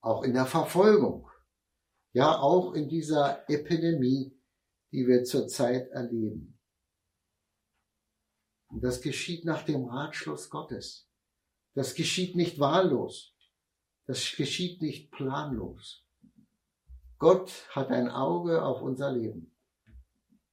auch 0.00 0.22
in 0.22 0.34
der 0.34 0.46
Verfolgung, 0.46 1.28
ja 2.12 2.38
auch 2.38 2.74
in 2.74 2.88
dieser 2.88 3.48
Epidemie, 3.48 4.32
die 4.92 5.06
wir 5.06 5.24
zurzeit 5.24 5.88
erleben. 5.90 6.58
Und 8.68 8.82
das 8.82 9.00
geschieht 9.00 9.44
nach 9.44 9.62
dem 9.64 9.84
Ratschluss 9.84 10.50
Gottes. 10.50 11.08
Das 11.74 11.94
geschieht 11.94 12.36
nicht 12.36 12.58
wahllos. 12.58 13.34
Das 14.06 14.34
geschieht 14.36 14.80
nicht 14.82 15.10
planlos. 15.10 16.04
Gott 17.18 17.50
hat 17.70 17.90
ein 17.90 18.08
Auge 18.08 18.62
auf 18.62 18.82
unser 18.82 19.12
Leben 19.12 19.56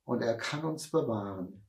und 0.05 0.21
er 0.21 0.35
kann 0.37 0.63
uns 0.63 0.89
bewahren, 0.89 1.65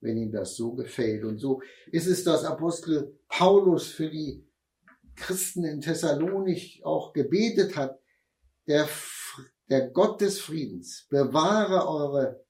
wenn 0.00 0.16
ihm 0.16 0.32
das 0.32 0.56
so 0.56 0.74
gefällt. 0.74 1.24
Und 1.24 1.38
so 1.38 1.62
ist 1.92 2.06
es, 2.06 2.24
dass 2.24 2.44
Apostel 2.44 3.18
Paulus 3.28 3.88
für 3.88 4.10
die 4.10 4.49
Christen 5.20 5.64
in 5.64 5.80
Thessalonik 5.80 6.84
auch 6.84 7.12
gebetet 7.12 7.76
hat, 7.76 8.00
der, 8.66 8.88
der 9.68 9.90
Gott 9.90 10.20
des 10.20 10.40
Friedens 10.40 11.06
bewahre 11.08 11.86
eure, 11.86 12.44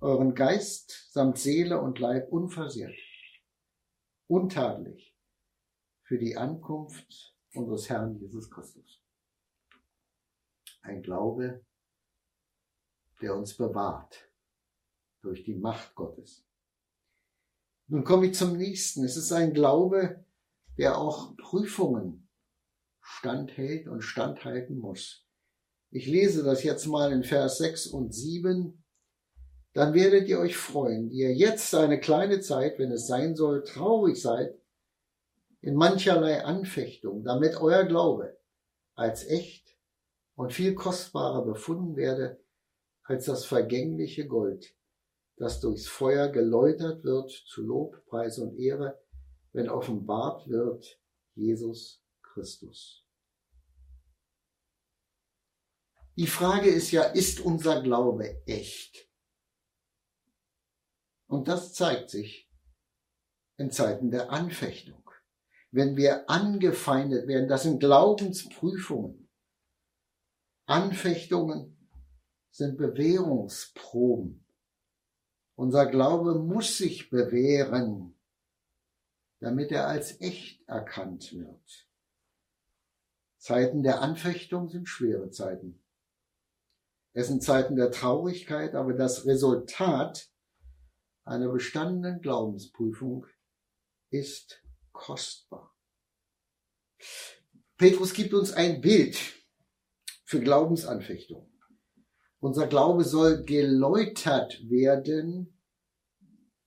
euren 0.00 0.34
Geist 0.34 1.12
samt 1.12 1.38
Seele 1.38 1.80
und 1.80 1.98
Leib 1.98 2.32
unversehrt, 2.32 2.96
untadelig 4.26 5.14
für 6.02 6.18
die 6.18 6.36
Ankunft 6.36 7.34
unseres 7.54 7.88
Herrn 7.88 8.18
Jesus 8.18 8.50
Christus. 8.50 9.00
Ein 10.82 11.02
Glaube, 11.02 11.64
der 13.20 13.36
uns 13.36 13.56
bewahrt 13.56 14.30
durch 15.22 15.44
die 15.44 15.54
Macht 15.54 15.94
Gottes. 15.94 16.44
Nun 17.86 18.04
komme 18.04 18.26
ich 18.26 18.34
zum 18.34 18.56
nächsten. 18.56 19.04
Es 19.04 19.16
ist 19.16 19.32
ein 19.32 19.52
Glaube, 19.52 20.23
der 20.78 20.98
auch 20.98 21.36
Prüfungen 21.36 22.28
standhält 23.00 23.86
und 23.88 24.02
standhalten 24.02 24.78
muss. 24.78 25.26
Ich 25.90 26.06
lese 26.06 26.42
das 26.42 26.64
jetzt 26.64 26.86
mal 26.86 27.12
in 27.12 27.22
Vers 27.22 27.58
6 27.58 27.88
und 27.88 28.14
7. 28.14 28.82
Dann 29.74 29.94
werdet 29.94 30.28
ihr 30.28 30.38
euch 30.38 30.56
freuen, 30.56 31.10
die 31.10 31.18
ihr 31.18 31.34
jetzt 31.34 31.74
eine 31.74 32.00
kleine 32.00 32.40
Zeit, 32.40 32.78
wenn 32.78 32.90
es 32.90 33.06
sein 33.06 33.36
soll, 33.36 33.62
traurig 33.64 34.20
seid, 34.20 34.54
in 35.60 35.74
mancherlei 35.74 36.44
Anfechtung, 36.44 37.24
damit 37.24 37.56
euer 37.56 37.84
Glaube 37.84 38.36
als 38.94 39.26
echt 39.26 39.76
und 40.34 40.52
viel 40.52 40.74
kostbarer 40.74 41.44
befunden 41.44 41.96
werde 41.96 42.40
als 43.02 43.26
das 43.26 43.44
vergängliche 43.44 44.26
Gold, 44.26 44.74
das 45.36 45.60
durchs 45.60 45.86
Feuer 45.86 46.28
geläutert 46.28 47.04
wird 47.04 47.30
zu 47.30 47.62
Lob, 47.62 48.04
Preis 48.06 48.38
und 48.38 48.58
Ehre, 48.58 48.98
wenn 49.54 49.70
offenbart 49.70 50.48
wird 50.48 51.00
Jesus 51.34 52.04
Christus. 52.22 53.06
Die 56.16 56.26
Frage 56.26 56.68
ist 56.68 56.90
ja, 56.90 57.04
ist 57.04 57.40
unser 57.40 57.82
Glaube 57.82 58.42
echt? 58.46 59.08
Und 61.26 61.48
das 61.48 61.72
zeigt 61.72 62.10
sich 62.10 62.50
in 63.56 63.70
Zeiten 63.70 64.10
der 64.10 64.30
Anfechtung. 64.30 65.02
Wenn 65.70 65.96
wir 65.96 66.28
angefeindet 66.30 67.26
werden, 67.26 67.48
das 67.48 67.62
sind 67.64 67.80
Glaubensprüfungen. 67.80 69.28
Anfechtungen 70.66 71.88
sind 72.50 72.76
Bewährungsproben. 72.76 74.46
Unser 75.56 75.86
Glaube 75.86 76.38
muss 76.38 76.78
sich 76.78 77.10
bewähren, 77.10 78.13
damit 79.40 79.72
er 79.72 79.88
als 79.88 80.20
echt 80.20 80.66
erkannt 80.68 81.32
wird. 81.32 81.88
Zeiten 83.38 83.82
der 83.82 84.00
Anfechtung 84.00 84.68
sind 84.68 84.88
schwere 84.88 85.30
Zeiten. 85.30 85.82
Es 87.12 87.28
sind 87.28 87.42
Zeiten 87.42 87.76
der 87.76 87.90
Traurigkeit, 87.90 88.74
aber 88.74 88.94
das 88.94 89.26
Resultat 89.26 90.28
einer 91.24 91.48
bestandenen 91.48 92.20
Glaubensprüfung 92.20 93.26
ist 94.10 94.62
kostbar. 94.92 95.74
Petrus 97.76 98.12
gibt 98.12 98.34
uns 98.34 98.52
ein 98.52 98.80
Bild 98.80 99.18
für 100.24 100.40
Glaubensanfechtung. 100.40 101.50
Unser 102.40 102.66
Glaube 102.66 103.04
soll 103.04 103.44
geläutert 103.44 104.58
werden, 104.68 105.53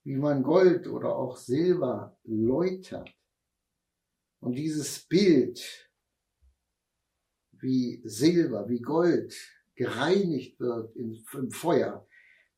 wie 0.07 0.15
man 0.15 0.41
Gold 0.41 0.87
oder 0.87 1.17
auch 1.17 1.35
Silber 1.35 2.17
läutert. 2.23 3.09
Und 4.39 4.53
dieses 4.53 4.99
Bild, 4.99 5.91
wie 7.51 8.01
Silber, 8.05 8.69
wie 8.69 8.79
Gold 8.79 9.35
gereinigt 9.75 10.61
wird 10.61 10.95
im 10.95 11.51
Feuer, 11.51 12.07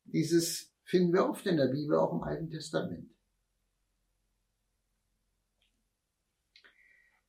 dieses 0.04 0.72
finden 0.84 1.12
wir 1.12 1.28
oft 1.28 1.44
in 1.44 1.56
der 1.56 1.66
Bibel, 1.66 1.98
auch 1.98 2.12
im 2.12 2.22
Alten 2.22 2.52
Testament. 2.52 3.10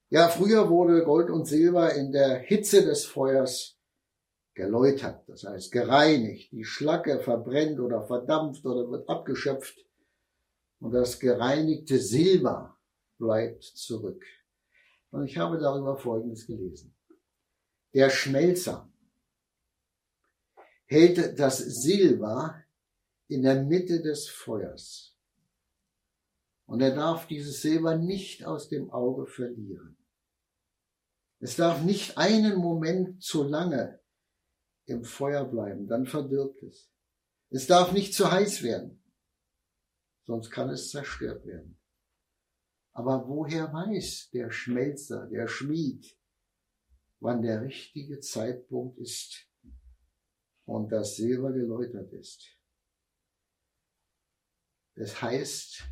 Ja, 0.09 0.29
früher 0.29 0.69
wurde 0.69 1.03
Gold 1.03 1.31
und 1.31 1.45
Silber 1.45 1.95
in 1.95 2.11
der 2.11 2.37
Hitze 2.37 2.85
des 2.85 3.05
Feuers 3.05 3.79
geläutert, 4.53 5.27
das 5.27 5.45
heißt 5.45 5.71
gereinigt. 5.71 6.51
Die 6.51 6.63
Schlacke 6.63 7.21
verbrennt 7.21 7.79
oder 7.79 8.03
verdampft 8.03 8.63
oder 8.67 8.87
wird 8.91 9.09
abgeschöpft 9.09 9.83
und 10.81 10.91
das 10.91 11.19
gereinigte 11.19 11.99
Silber 11.99 12.77
bleibt 13.17 13.63
zurück. 13.63 14.25
Und 15.11 15.25
ich 15.25 15.37
habe 15.37 15.57
darüber 15.59 15.97
Folgendes 15.97 16.47
gelesen. 16.47 16.93
Der 17.93 18.09
Schmelzer 18.09 18.91
hält 20.85 21.39
das 21.39 21.59
Silber 21.59 22.63
in 23.27 23.43
der 23.43 23.63
Mitte 23.63 24.01
des 24.01 24.27
Feuers. 24.27 25.15
Und 26.65 26.81
er 26.81 26.95
darf 26.95 27.27
dieses 27.27 27.61
Silber 27.61 27.97
nicht 27.97 28.45
aus 28.45 28.67
dem 28.67 28.89
Auge 28.91 29.27
verlieren. 29.27 29.97
Es 31.39 31.55
darf 31.57 31.83
nicht 31.83 32.17
einen 32.17 32.57
Moment 32.57 33.21
zu 33.21 33.43
lange 33.43 33.99
im 34.85 35.03
Feuer 35.03 35.45
bleiben, 35.45 35.87
dann 35.87 36.05
verdirbt 36.05 36.63
es. 36.63 36.89
Es 37.49 37.67
darf 37.67 37.91
nicht 37.91 38.13
zu 38.13 38.31
heiß 38.31 38.63
werden, 38.63 39.00
sonst 40.23 40.51
kann 40.51 40.69
es 40.69 40.89
zerstört 40.89 41.45
werden. 41.45 41.77
Aber 42.93 43.27
woher 43.27 43.71
weiß 43.71 44.29
der 44.33 44.51
Schmelzer, 44.51 45.27
der 45.27 45.47
Schmied, 45.47 46.17
wann 47.19 47.41
der 47.41 47.61
richtige 47.61 48.19
Zeitpunkt 48.19 48.97
ist 48.99 49.47
und 50.65 50.91
das 50.91 51.15
Silber 51.15 51.53
geläutert 51.53 52.11
ist? 52.13 52.57
Das 54.95 55.21
heißt, 55.21 55.83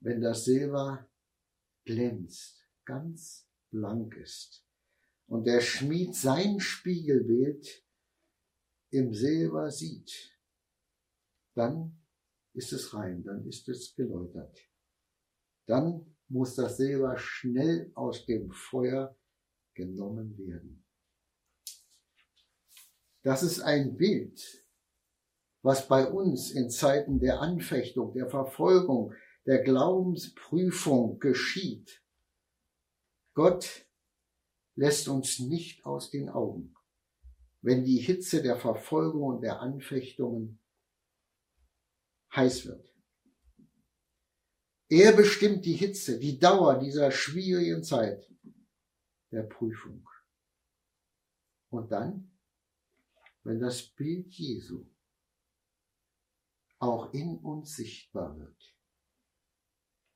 wenn 0.00 0.20
das 0.20 0.44
Silber 0.44 1.10
glänzt, 1.84 2.68
ganz 2.84 3.48
blank 3.70 4.14
ist 4.16 4.64
und 5.26 5.44
der 5.44 5.60
Schmied 5.60 6.14
sein 6.14 6.60
Spiegelbild 6.60 7.84
im 8.90 9.14
Silber 9.14 9.70
sieht, 9.70 10.36
dann 11.54 12.00
ist 12.54 12.72
es 12.72 12.94
rein, 12.94 13.22
dann 13.22 13.46
ist 13.46 13.68
es 13.68 13.94
geläutert. 13.94 14.58
Dann 15.66 16.16
muss 16.28 16.54
das 16.54 16.76
Silber 16.76 17.16
schnell 17.18 17.90
aus 17.94 18.26
dem 18.26 18.50
Feuer 18.50 19.16
genommen 19.74 20.36
werden. 20.38 20.84
Das 23.22 23.42
ist 23.42 23.60
ein 23.60 23.96
Bild, 23.96 24.64
was 25.62 25.86
bei 25.86 26.08
uns 26.08 26.50
in 26.50 26.70
Zeiten 26.70 27.20
der 27.20 27.40
Anfechtung, 27.40 28.14
der 28.14 28.28
Verfolgung, 28.30 29.12
der 29.46 29.62
Glaubensprüfung 29.62 31.18
geschieht. 31.18 32.02
Gott 33.34 33.86
lässt 34.74 35.08
uns 35.08 35.38
nicht 35.38 35.84
aus 35.84 36.10
den 36.10 36.28
Augen 36.28 36.74
wenn 37.62 37.84
die 37.84 37.98
Hitze 37.98 38.42
der 38.42 38.56
Verfolgung 38.56 39.22
und 39.22 39.42
der 39.42 39.60
Anfechtungen 39.60 40.59
heiß 42.34 42.66
wird. 42.66 42.90
Er 44.88 45.12
bestimmt 45.12 45.64
die 45.64 45.74
Hitze, 45.74 46.18
die 46.18 46.38
Dauer 46.38 46.78
dieser 46.78 47.10
schwierigen 47.12 47.84
Zeit 47.84 48.28
der 49.30 49.44
Prüfung. 49.44 50.08
Und 51.70 51.92
dann, 51.92 52.32
wenn 53.44 53.60
das 53.60 53.82
Bild 53.82 54.32
Jesu 54.32 54.84
auch 56.80 57.12
in 57.14 57.38
uns 57.38 57.76
sichtbar 57.76 58.36
wird, 58.36 58.74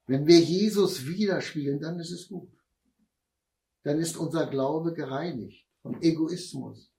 wenn 0.06 0.26
wir 0.26 0.40
Jesus 0.40 1.06
widerspiegeln, 1.06 1.80
dann 1.80 1.98
ist 1.98 2.10
es 2.10 2.28
gut. 2.28 2.52
Dann 3.84 3.98
ist 3.98 4.16
unser 4.16 4.46
Glaube 4.46 4.92
gereinigt 4.92 5.66
von 5.82 6.02
Egoismus, 6.02 6.92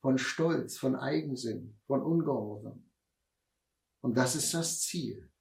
von 0.00 0.18
Stolz, 0.18 0.78
von 0.78 0.96
Eigensinn, 0.96 1.78
von 1.86 2.02
Ungehorsam. 2.02 2.84
Und 4.02 4.14
das 4.16 4.34
ist 4.34 4.52
das 4.52 4.80
Ziel. 4.80 5.32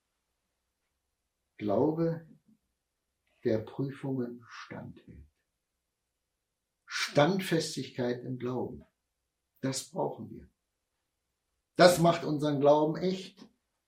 Glaube, 1.58 2.28
der 3.44 3.60
Prüfungen 3.60 4.44
standhält. 4.48 5.28
Standfestigkeit 6.86 8.24
im 8.24 8.38
Glauben. 8.38 8.86
Das 9.62 9.90
brauchen 9.90 10.30
wir. 10.30 10.50
Das 11.76 12.00
macht 12.00 12.24
unseren 12.24 12.60
Glauben 12.60 12.98
echt 12.98 13.48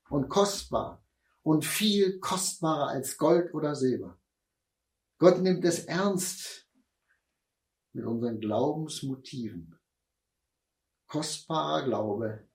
und 0.09 0.29
kostbar 0.29 1.05
und 1.43 1.65
viel 1.65 2.19
kostbarer 2.19 2.87
als 2.87 3.17
Gold 3.17 3.53
oder 3.53 3.75
Silber. 3.75 4.19
Gott 5.19 5.39
nimmt 5.41 5.63
es 5.65 5.85
ernst 5.85 6.67
mit 7.91 8.05
unseren 8.05 8.39
Glaubensmotiven. 8.39 9.79
Kostbarer 11.07 11.85
Glaube 11.85 12.49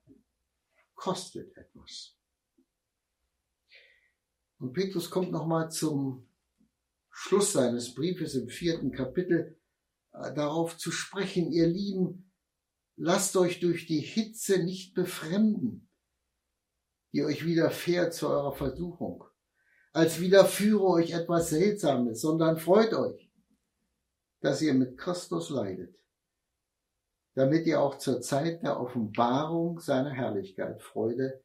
kostet 0.99 1.55
etwas. 1.55 2.17
Und 4.59 4.73
Petrus 4.73 5.09
kommt 5.09 5.31
nochmal 5.31 5.71
zum 5.71 6.27
Schluss 7.09 7.53
seines 7.53 7.95
Briefes 7.95 8.35
im 8.35 8.49
vierten 8.49 8.91
Kapitel 8.91 9.57
äh, 10.11 10.33
darauf 10.33 10.77
zu 10.77 10.91
sprechen, 10.91 11.51
ihr 11.53 11.67
Lieben, 11.67 12.29
lasst 12.97 13.37
euch 13.37 13.61
durch 13.61 13.87
die 13.87 14.01
Hitze 14.01 14.61
nicht 14.61 14.93
befremden, 14.93 15.89
die 17.13 17.23
euch 17.23 17.45
widerfährt 17.45 18.13
zu 18.13 18.27
eurer 18.27 18.53
Versuchung, 18.53 19.23
als 19.93 20.19
widerführe 20.19 20.83
euch 20.83 21.11
etwas 21.11 21.49
Seltsames, 21.49 22.19
sondern 22.19 22.57
freut 22.57 22.93
euch, 22.93 23.31
dass 24.41 24.61
ihr 24.61 24.73
mit 24.73 24.97
Christus 24.97 25.49
leidet, 25.49 25.97
damit 27.39 27.65
ihr 27.67 27.79
auch 27.81 27.97
zur 27.97 28.19
Zeit 28.19 28.63
der 28.63 28.77
Offenbarung 28.81 29.79
seiner 29.79 30.11
Herrlichkeit 30.11 30.81
Freude 30.81 31.41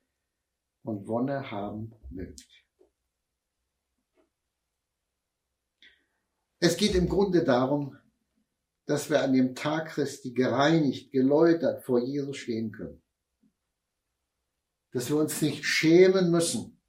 und 0.82 1.06
Wonne 1.06 1.52
haben 1.52 1.94
mögt. 2.10 2.48
Es 6.58 6.76
geht 6.76 6.96
im 6.96 7.08
Grunde 7.08 7.44
darum, 7.44 7.96
dass 8.86 9.08
wir 9.08 9.22
an 9.22 9.34
dem 9.34 9.54
Tag 9.54 9.90
Christi 9.90 10.32
gereinigt, 10.32 11.12
geläutert 11.12 11.84
vor 11.84 12.00
Jesus 12.00 12.38
stehen 12.38 12.72
können. 12.72 13.00
Dass 14.90 15.10
wir 15.10 15.16
uns 15.16 15.40
nicht 15.42 15.64
schämen 15.64 16.32
müssen. 16.32 16.80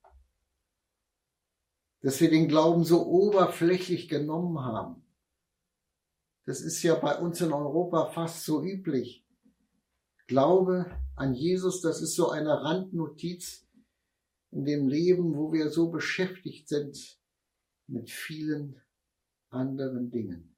Dass 2.01 2.19
wir 2.21 2.31
den 2.31 2.47
Glauben 2.47 2.83
so 2.83 3.05
oberflächlich 3.05 4.09
genommen 4.09 4.61
haben. 4.61 5.04
Das 6.45 6.61
ist 6.61 6.81
ja 6.83 6.95
bei 6.95 7.17
uns 7.17 7.41
in 7.41 7.51
Europa 7.51 8.11
fast 8.11 8.45
so 8.45 8.63
üblich. 8.63 9.25
Glaube 10.27 10.85
an 11.15 11.33
Jesus, 11.33 11.81
das 11.81 12.01
ist 12.01 12.15
so 12.15 12.29
eine 12.29 12.63
Randnotiz 12.63 13.67
in 14.51 14.65
dem 14.65 14.87
Leben, 14.87 15.35
wo 15.35 15.51
wir 15.51 15.69
so 15.69 15.89
beschäftigt 15.89 16.67
sind 16.67 17.19
mit 17.87 18.09
vielen 18.09 18.81
anderen 19.49 20.11
Dingen. 20.11 20.55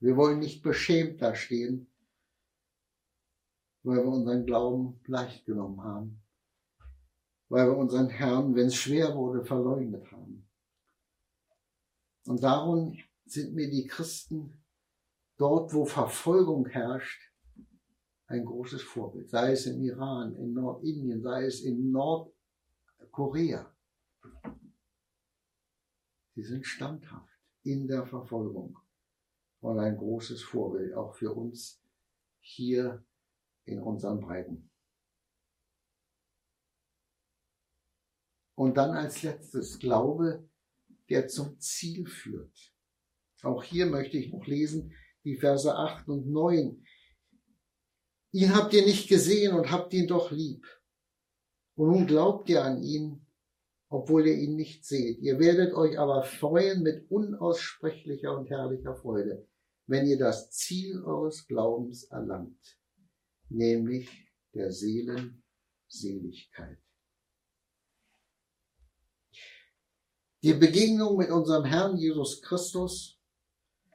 Wir 0.00 0.16
wollen 0.16 0.38
nicht 0.38 0.62
beschämt 0.62 1.22
dastehen, 1.22 1.90
weil 3.82 3.98
wir 3.98 4.12
unseren 4.12 4.44
Glauben 4.44 5.00
leicht 5.06 5.46
genommen 5.46 5.82
haben, 5.82 6.22
weil 7.48 7.66
wir 7.66 7.76
unseren 7.76 8.10
Herrn, 8.10 8.54
wenn 8.54 8.66
es 8.66 8.74
schwer 8.74 9.14
wurde, 9.14 9.44
verleugnet 9.44 10.10
haben. 10.12 10.43
Und 12.26 12.42
darum 12.42 12.96
sind 13.26 13.54
mir 13.54 13.70
die 13.70 13.86
Christen 13.86 14.62
dort, 15.36 15.74
wo 15.74 15.84
Verfolgung 15.84 16.66
herrscht, 16.66 17.30
ein 18.26 18.44
großes 18.44 18.82
Vorbild. 18.82 19.28
Sei 19.28 19.52
es 19.52 19.66
im 19.66 19.82
Iran, 19.82 20.34
in 20.36 20.54
Nordindien, 20.54 21.22
sei 21.22 21.44
es 21.44 21.60
in 21.60 21.90
Nordkorea. 21.90 23.70
Sie 26.34 26.42
sind 26.42 26.66
standhaft 26.66 27.38
in 27.62 27.86
der 27.86 28.06
Verfolgung 28.06 28.78
und 29.60 29.78
ein 29.78 29.96
großes 29.96 30.42
Vorbild 30.42 30.94
auch 30.94 31.14
für 31.14 31.32
uns 31.32 31.80
hier 32.40 33.04
in 33.64 33.80
unseren 33.80 34.20
Breiten. 34.20 34.70
Und 38.56 38.76
dann 38.76 38.90
als 38.92 39.22
letztes 39.22 39.78
Glaube, 39.78 40.48
der 41.08 41.28
zum 41.28 41.58
Ziel 41.60 42.06
führt. 42.06 42.72
Auch 43.42 43.62
hier 43.62 43.86
möchte 43.86 44.16
ich 44.16 44.32
noch 44.32 44.46
lesen 44.46 44.94
die 45.24 45.36
Verse 45.36 45.74
8 45.74 46.08
und 46.08 46.30
9. 46.30 46.86
Ihn 48.32 48.54
habt 48.54 48.74
ihr 48.74 48.84
nicht 48.84 49.08
gesehen 49.08 49.54
und 49.54 49.70
habt 49.70 49.94
ihn 49.94 50.06
doch 50.06 50.30
lieb. 50.30 50.66
Und 51.76 51.88
nun 51.88 52.06
glaubt 52.06 52.50
ihr 52.50 52.62
an 52.62 52.82
ihn, 52.82 53.26
obwohl 53.88 54.26
ihr 54.26 54.36
ihn 54.36 54.56
nicht 54.56 54.84
seht. 54.84 55.20
Ihr 55.20 55.38
werdet 55.38 55.72
euch 55.74 55.98
aber 55.98 56.24
freuen 56.24 56.82
mit 56.82 57.10
unaussprechlicher 57.10 58.36
und 58.36 58.50
herrlicher 58.50 58.94
Freude, 58.94 59.48
wenn 59.86 60.06
ihr 60.06 60.18
das 60.18 60.50
Ziel 60.50 61.02
eures 61.02 61.46
Glaubens 61.46 62.04
erlangt, 62.04 62.78
nämlich 63.48 64.10
der 64.52 64.72
Seelenseligkeit. 64.72 66.83
Die 70.44 70.52
Begegnung 70.52 71.16
mit 71.16 71.30
unserem 71.30 71.64
Herrn 71.64 71.96
Jesus 71.96 72.42
Christus, 72.42 73.18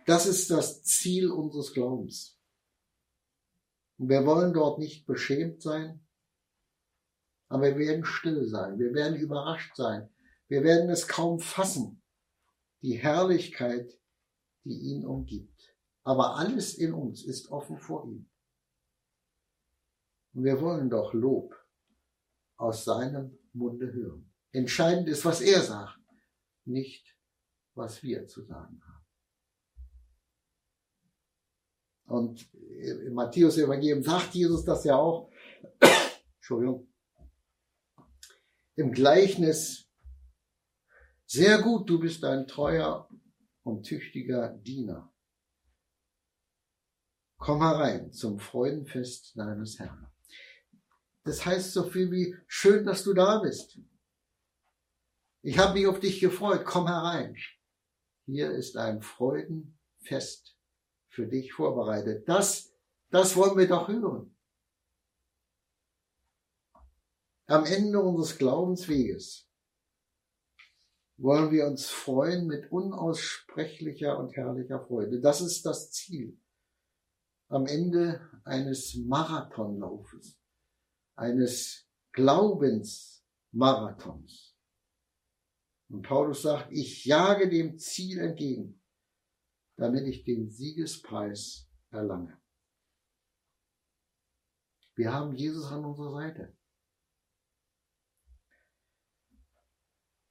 das 0.08 0.26
ist 0.26 0.50
das 0.50 0.82
Ziel 0.82 1.30
unseres 1.30 1.74
Glaubens. 1.74 2.40
Und 4.00 4.10
wir 4.10 4.26
wollen 4.26 4.52
dort 4.52 4.80
nicht 4.80 5.06
beschämt 5.06 5.62
sein, 5.62 6.04
aber 7.50 7.66
wir 7.66 7.78
werden 7.78 8.04
still 8.04 8.48
sein, 8.48 8.80
wir 8.80 8.96
werden 8.96 9.20
überrascht 9.20 9.76
sein, 9.76 10.10
wir 10.48 10.64
werden 10.64 10.90
es 10.90 11.08
kaum 11.08 11.40
fassen, 11.40 12.02
die 12.82 12.98
Herrlichkeit, 12.98 14.00
die 14.64 14.74
ihn 14.74 15.06
umgibt. 15.06 15.76
Aber 16.02 16.38
alles 16.38 16.74
in 16.74 16.96
uns 16.96 17.24
ist 17.24 17.52
offen 17.52 17.78
vor 17.78 18.06
ihm. 18.08 18.28
Und 20.34 20.46
wir 20.46 20.60
wollen 20.60 20.90
doch 20.90 21.14
Lob 21.14 21.54
aus 22.58 22.86
seinem 22.86 23.38
Munde 23.54 23.94
hören. 23.94 24.34
Entscheidend 24.52 25.10
ist, 25.10 25.24
was 25.26 25.42
er 25.42 25.62
sagt, 25.62 25.99
nicht 26.70 27.16
was 27.76 28.04
wir 28.04 28.28
zu 28.28 28.44
sagen 28.44 28.82
haben. 28.84 29.06
Und 32.06 32.54
im 32.54 33.14
Matthäus 33.14 33.58
Evangelium 33.58 34.04
sagt 34.04 34.34
Jesus 34.34 34.66
das 34.66 34.84
ja 34.84 34.96
auch. 34.96 35.32
Entschuldigung 36.38 36.90
im 38.80 38.94
Gleichnis, 38.94 39.90
sehr 41.26 41.62
gut, 41.62 41.90
du 41.90 42.00
bist 42.00 42.24
ein 42.24 42.48
treuer 42.48 43.10
und 43.64 43.84
tüchtiger 43.84 44.58
Diener. 44.58 45.14
Komm 47.38 47.62
herein 47.62 48.14
zum 48.14 48.40
Freudenfest 48.40 49.38
deines 49.38 49.80
Herrn. 49.80 50.08
Das 51.26 51.46
heißt 51.46 51.74
so 51.74 51.90
viel 51.90 52.10
wie, 52.10 52.36
schön, 52.48 52.86
dass 52.86 53.04
du 53.04 53.14
da 53.14 53.40
bist. 53.40 53.80
Ich 55.42 55.58
habe 55.58 55.74
mich 55.74 55.88
auf 55.88 56.00
dich 56.00 56.20
gefreut, 56.20 56.64
komm 56.66 56.88
herein. 56.88 57.36
Hier 58.26 58.52
ist 58.52 58.78
ein 58.78 59.02
Freudenfest 59.02 60.56
für 61.08 61.26
dich 61.28 61.54
vorbereitet. 61.54 62.28
Das, 62.28 62.74
das 63.10 63.36
wollen 63.36 63.58
wir 63.58 63.68
doch 63.68 63.88
hören. 63.88 64.36
Am 67.48 67.66
Ende 67.66 68.00
unseres 68.00 68.38
Glaubensweges 68.38 69.50
wollen 71.18 71.50
wir 71.52 71.68
uns 71.68 71.90
freuen 71.90 72.48
mit 72.48 72.72
unaussprechlicher 72.72 74.18
und 74.20 74.36
herrlicher 74.36 74.86
Freude. 74.86 75.20
Das 75.20 75.42
ist 75.42 75.66
das 75.66 75.92
Ziel. 75.92 76.40
Am 77.48 77.66
Ende 77.66 78.30
eines 78.44 78.94
Marathonlaufes, 78.96 80.40
eines 81.16 81.90
Glaubensmarathons. 82.12 84.49
Und 85.90 86.04
Paulus 86.04 86.44
sagt, 86.44 86.72
ich 86.72 87.04
jage 87.06 87.50
dem 87.50 87.78
Ziel 87.80 88.20
entgegen, 88.20 88.82
damit 89.76 90.08
ich 90.08 90.24
den 90.24 90.50
Siegespreis 90.50 91.68
erlange. 91.90 92.40
Wir 94.96 95.14
haben 95.14 95.34
Jesus 95.34 95.66
an 95.72 95.86
unserer 95.86 96.12
Seite. 96.12 96.58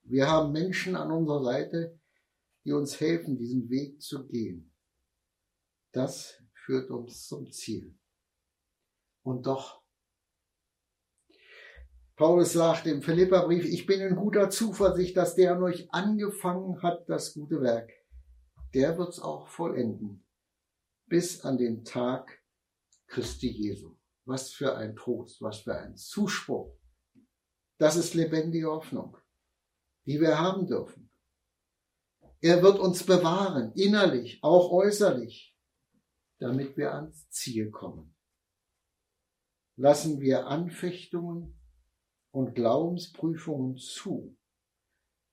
Wir 0.03 0.29
haben 0.29 0.53
Menschen 0.53 0.95
an 0.95 1.11
unserer 1.11 1.43
Seite, 1.43 2.01
die 2.65 2.73
uns 2.73 3.01
helfen, 3.01 3.37
diesen 3.37 3.69
Weg 3.69 4.01
zu 4.01 4.27
gehen. 4.27 4.75
Das 5.93 6.43
führt 6.53 6.91
uns 6.91 7.27
zum 7.27 7.51
Ziel. 7.51 7.99
Und 9.23 9.47
doch, 9.47 9.78
Paulus 12.19 12.53
sagt 12.53 12.87
im 12.87 13.01
Philipperbrief, 13.01 13.65
ich 13.65 13.87
bin 13.87 14.01
in 14.01 14.17
guter 14.17 14.51
Zuversicht, 14.51 15.17
dass 15.17 15.37
der 15.37 15.55
an 15.55 15.63
euch 15.63 15.91
angefangen 15.93 16.83
hat, 16.83 17.09
das 17.09 17.33
gute 17.33 17.63
Werk, 17.63 17.91
der 18.75 18.99
wird's 18.99 19.21
auch 19.21 19.49
vollenden, 19.49 20.27
bis 21.07 21.43
an 21.43 21.57
den 21.57 21.85
Tag 21.85 22.43
Christi 23.07 23.49
Jesu. 23.49 23.97
Was 24.27 24.51
für 24.51 24.77
ein 24.77 24.95
Trost, 24.95 25.41
was 25.41 25.61
für 25.61 25.75
ein 25.79 25.97
Zuspruch. 25.97 26.77
Das 27.79 27.97
ist 27.97 28.13
lebendige 28.13 28.67
Hoffnung 28.67 29.17
die 30.09 30.23
wir 30.23 30.39
haben 30.39 30.67
dürfen. 30.67 31.11
Er 32.41 32.63
wird 32.63 32.79
uns 32.79 33.05
bewahren, 33.05 33.73
innerlich, 33.75 34.39
auch 34.43 34.73
äußerlich, 34.73 35.55
damit 36.39 36.79
wir 36.79 36.95
ans 36.95 37.29
Ziel 37.29 37.71
kommen. 37.71 38.17
Lassen 39.77 40.21
wir 40.21 40.47
Anfechtungen 40.47 41.58
und 42.39 42.55
Glaubensprüfungen 42.55 43.79
zu, 43.79 44.39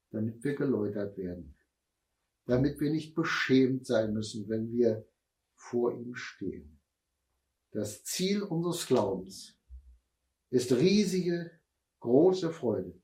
damit 0.10 0.44
wir 0.44 0.56
geläutert 0.56 1.16
werden, 1.18 1.56
damit 2.48 2.80
wir 2.80 2.90
nicht 2.90 3.14
beschämt 3.14 3.86
sein 3.86 4.12
müssen, 4.12 4.50
wenn 4.50 4.72
wir 4.72 5.08
vor 5.54 5.94
ihm 5.94 6.16
stehen. 6.16 6.82
Das 7.70 8.04
Ziel 8.04 8.42
unseres 8.42 8.88
Glaubens 8.88 9.56
ist 10.50 10.72
riesige, 10.72 11.52
große 12.00 12.52
Freude 12.52 13.00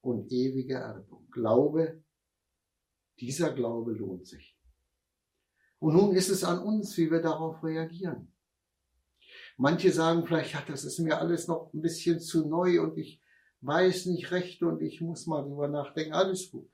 und 0.00 0.32
ewige 0.32 0.76
Erbung. 0.76 1.28
Glaube, 1.30 2.02
dieser 3.20 3.52
Glaube 3.52 3.92
lohnt 3.92 4.26
sich. 4.26 4.58
Und 5.80 5.92
nun 5.92 6.16
ist 6.16 6.30
es 6.30 6.44
an 6.44 6.60
uns, 6.60 6.96
wie 6.96 7.10
wir 7.10 7.20
darauf 7.20 7.62
reagieren. 7.62 8.32
Manche 9.58 9.92
sagen 9.92 10.24
vielleicht, 10.26 10.54
ja, 10.54 10.64
das 10.66 10.84
ist 10.84 10.98
mir 10.98 11.18
alles 11.18 11.46
noch 11.46 11.74
ein 11.74 11.82
bisschen 11.82 12.20
zu 12.20 12.48
neu 12.48 12.80
und 12.80 12.96
ich 12.96 13.20
weiß 13.64 14.06
nicht 14.06 14.30
recht 14.30 14.62
und 14.62 14.82
ich 14.82 15.00
muss 15.00 15.26
mal 15.26 15.42
drüber 15.42 15.68
nachdenken. 15.68 16.12
Alles 16.12 16.50
gut. 16.50 16.70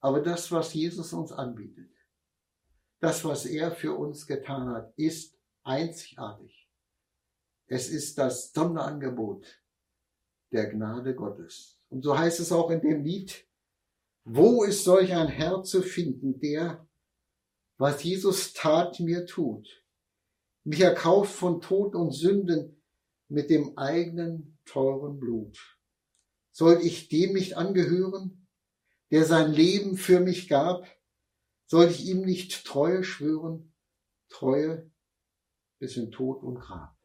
Aber 0.00 0.20
das, 0.20 0.52
was 0.52 0.74
Jesus 0.74 1.12
uns 1.12 1.32
anbietet, 1.32 1.90
das, 3.00 3.24
was 3.24 3.46
er 3.46 3.72
für 3.72 3.96
uns 3.96 4.26
getan 4.26 4.68
hat, 4.68 4.92
ist 4.96 5.36
einzigartig. 5.64 6.68
Es 7.66 7.88
ist 7.88 8.18
das 8.18 8.52
Sonderangebot 8.52 9.46
der 10.52 10.70
Gnade 10.70 11.14
Gottes. 11.14 11.78
Und 11.90 12.02
so 12.02 12.18
heißt 12.18 12.40
es 12.40 12.52
auch 12.52 12.70
in 12.70 12.80
dem 12.80 13.02
Lied, 13.02 13.46
wo 14.24 14.64
ist 14.64 14.84
solch 14.84 15.14
ein 15.14 15.28
Herr 15.28 15.62
zu 15.62 15.82
finden, 15.82 16.38
der, 16.38 16.86
was 17.78 18.02
Jesus 18.02 18.52
tat, 18.52 19.00
mir 19.00 19.26
tut, 19.26 19.84
mich 20.64 20.80
erkauft 20.80 21.32
von 21.32 21.60
Tod 21.60 21.94
und 21.94 22.12
Sünden 22.12 22.77
mit 23.28 23.50
dem 23.50 23.76
eigenen 23.76 24.58
teuren 24.64 25.18
Blut. 25.20 25.78
Soll 26.50 26.80
ich 26.82 27.08
dem 27.08 27.34
nicht 27.34 27.56
angehören, 27.56 28.46
der 29.10 29.24
sein 29.24 29.52
Leben 29.52 29.96
für 29.96 30.20
mich 30.20 30.48
gab? 30.48 30.86
Soll 31.66 31.86
ich 31.86 32.06
ihm 32.06 32.22
nicht 32.22 32.66
Treue 32.66 33.04
schwören? 33.04 33.72
Treue 34.28 34.90
bis 35.78 35.96
in 35.96 36.10
Tod 36.10 36.42
und 36.42 36.58
Grab. 36.58 36.96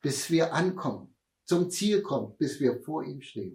Bis 0.00 0.30
wir 0.30 0.54
ankommen, 0.54 1.14
zum 1.44 1.70
Ziel 1.70 2.02
kommen, 2.02 2.36
bis 2.36 2.60
wir 2.60 2.80
vor 2.82 3.04
ihm 3.04 3.20
stehen. 3.20 3.54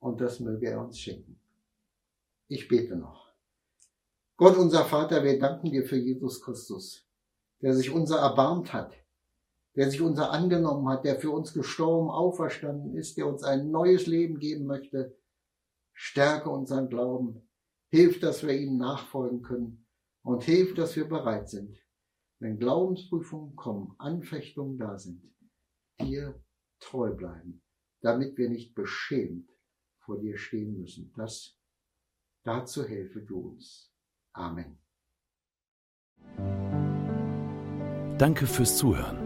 Und 0.00 0.20
das 0.20 0.40
möge 0.40 0.70
er 0.70 0.80
uns 0.80 0.98
schenken. 0.98 1.40
Ich 2.48 2.68
bete 2.68 2.96
noch. 2.96 3.32
Gott, 4.36 4.56
unser 4.56 4.84
Vater, 4.84 5.22
wir 5.22 5.38
danken 5.38 5.70
dir 5.70 5.86
für 5.86 5.96
Jesus 5.96 6.42
Christus, 6.42 7.06
der 7.62 7.74
sich 7.74 7.90
unser 7.90 8.18
erbarmt 8.18 8.72
hat, 8.72 8.94
der 9.76 9.90
sich 9.90 10.00
unser 10.00 10.32
angenommen 10.32 10.88
hat, 10.88 11.04
der 11.04 11.20
für 11.20 11.30
uns 11.30 11.52
gestorben, 11.52 12.10
auferstanden 12.10 12.96
ist, 12.96 13.18
der 13.18 13.26
uns 13.26 13.42
ein 13.42 13.70
neues 13.70 14.06
Leben 14.06 14.38
geben 14.38 14.64
möchte. 14.64 15.16
Stärke 15.92 16.50
unseren 16.50 16.88
Glauben. 16.88 17.48
Hilf, 17.90 18.18
dass 18.20 18.42
wir 18.44 18.54
ihm 18.54 18.78
nachfolgen 18.78 19.42
können 19.42 19.86
und 20.22 20.42
hilf, 20.42 20.74
dass 20.74 20.96
wir 20.96 21.08
bereit 21.08 21.48
sind, 21.48 21.78
wenn 22.40 22.58
Glaubensprüfungen 22.58 23.54
kommen, 23.54 23.94
Anfechtungen 23.98 24.78
da 24.78 24.98
sind, 24.98 25.22
dir 26.00 26.42
treu 26.80 27.14
bleiben, 27.14 27.62
damit 28.00 28.36
wir 28.36 28.50
nicht 28.50 28.74
beschämt 28.74 29.50
vor 30.00 30.18
dir 30.18 30.36
stehen 30.36 30.78
müssen. 30.78 31.12
Das 31.16 31.58
dazu 32.44 32.84
helfe 32.84 33.20
du 33.20 33.40
uns. 33.40 33.92
Amen. 34.32 34.78
Danke 38.18 38.46
fürs 38.46 38.76
Zuhören. 38.76 39.25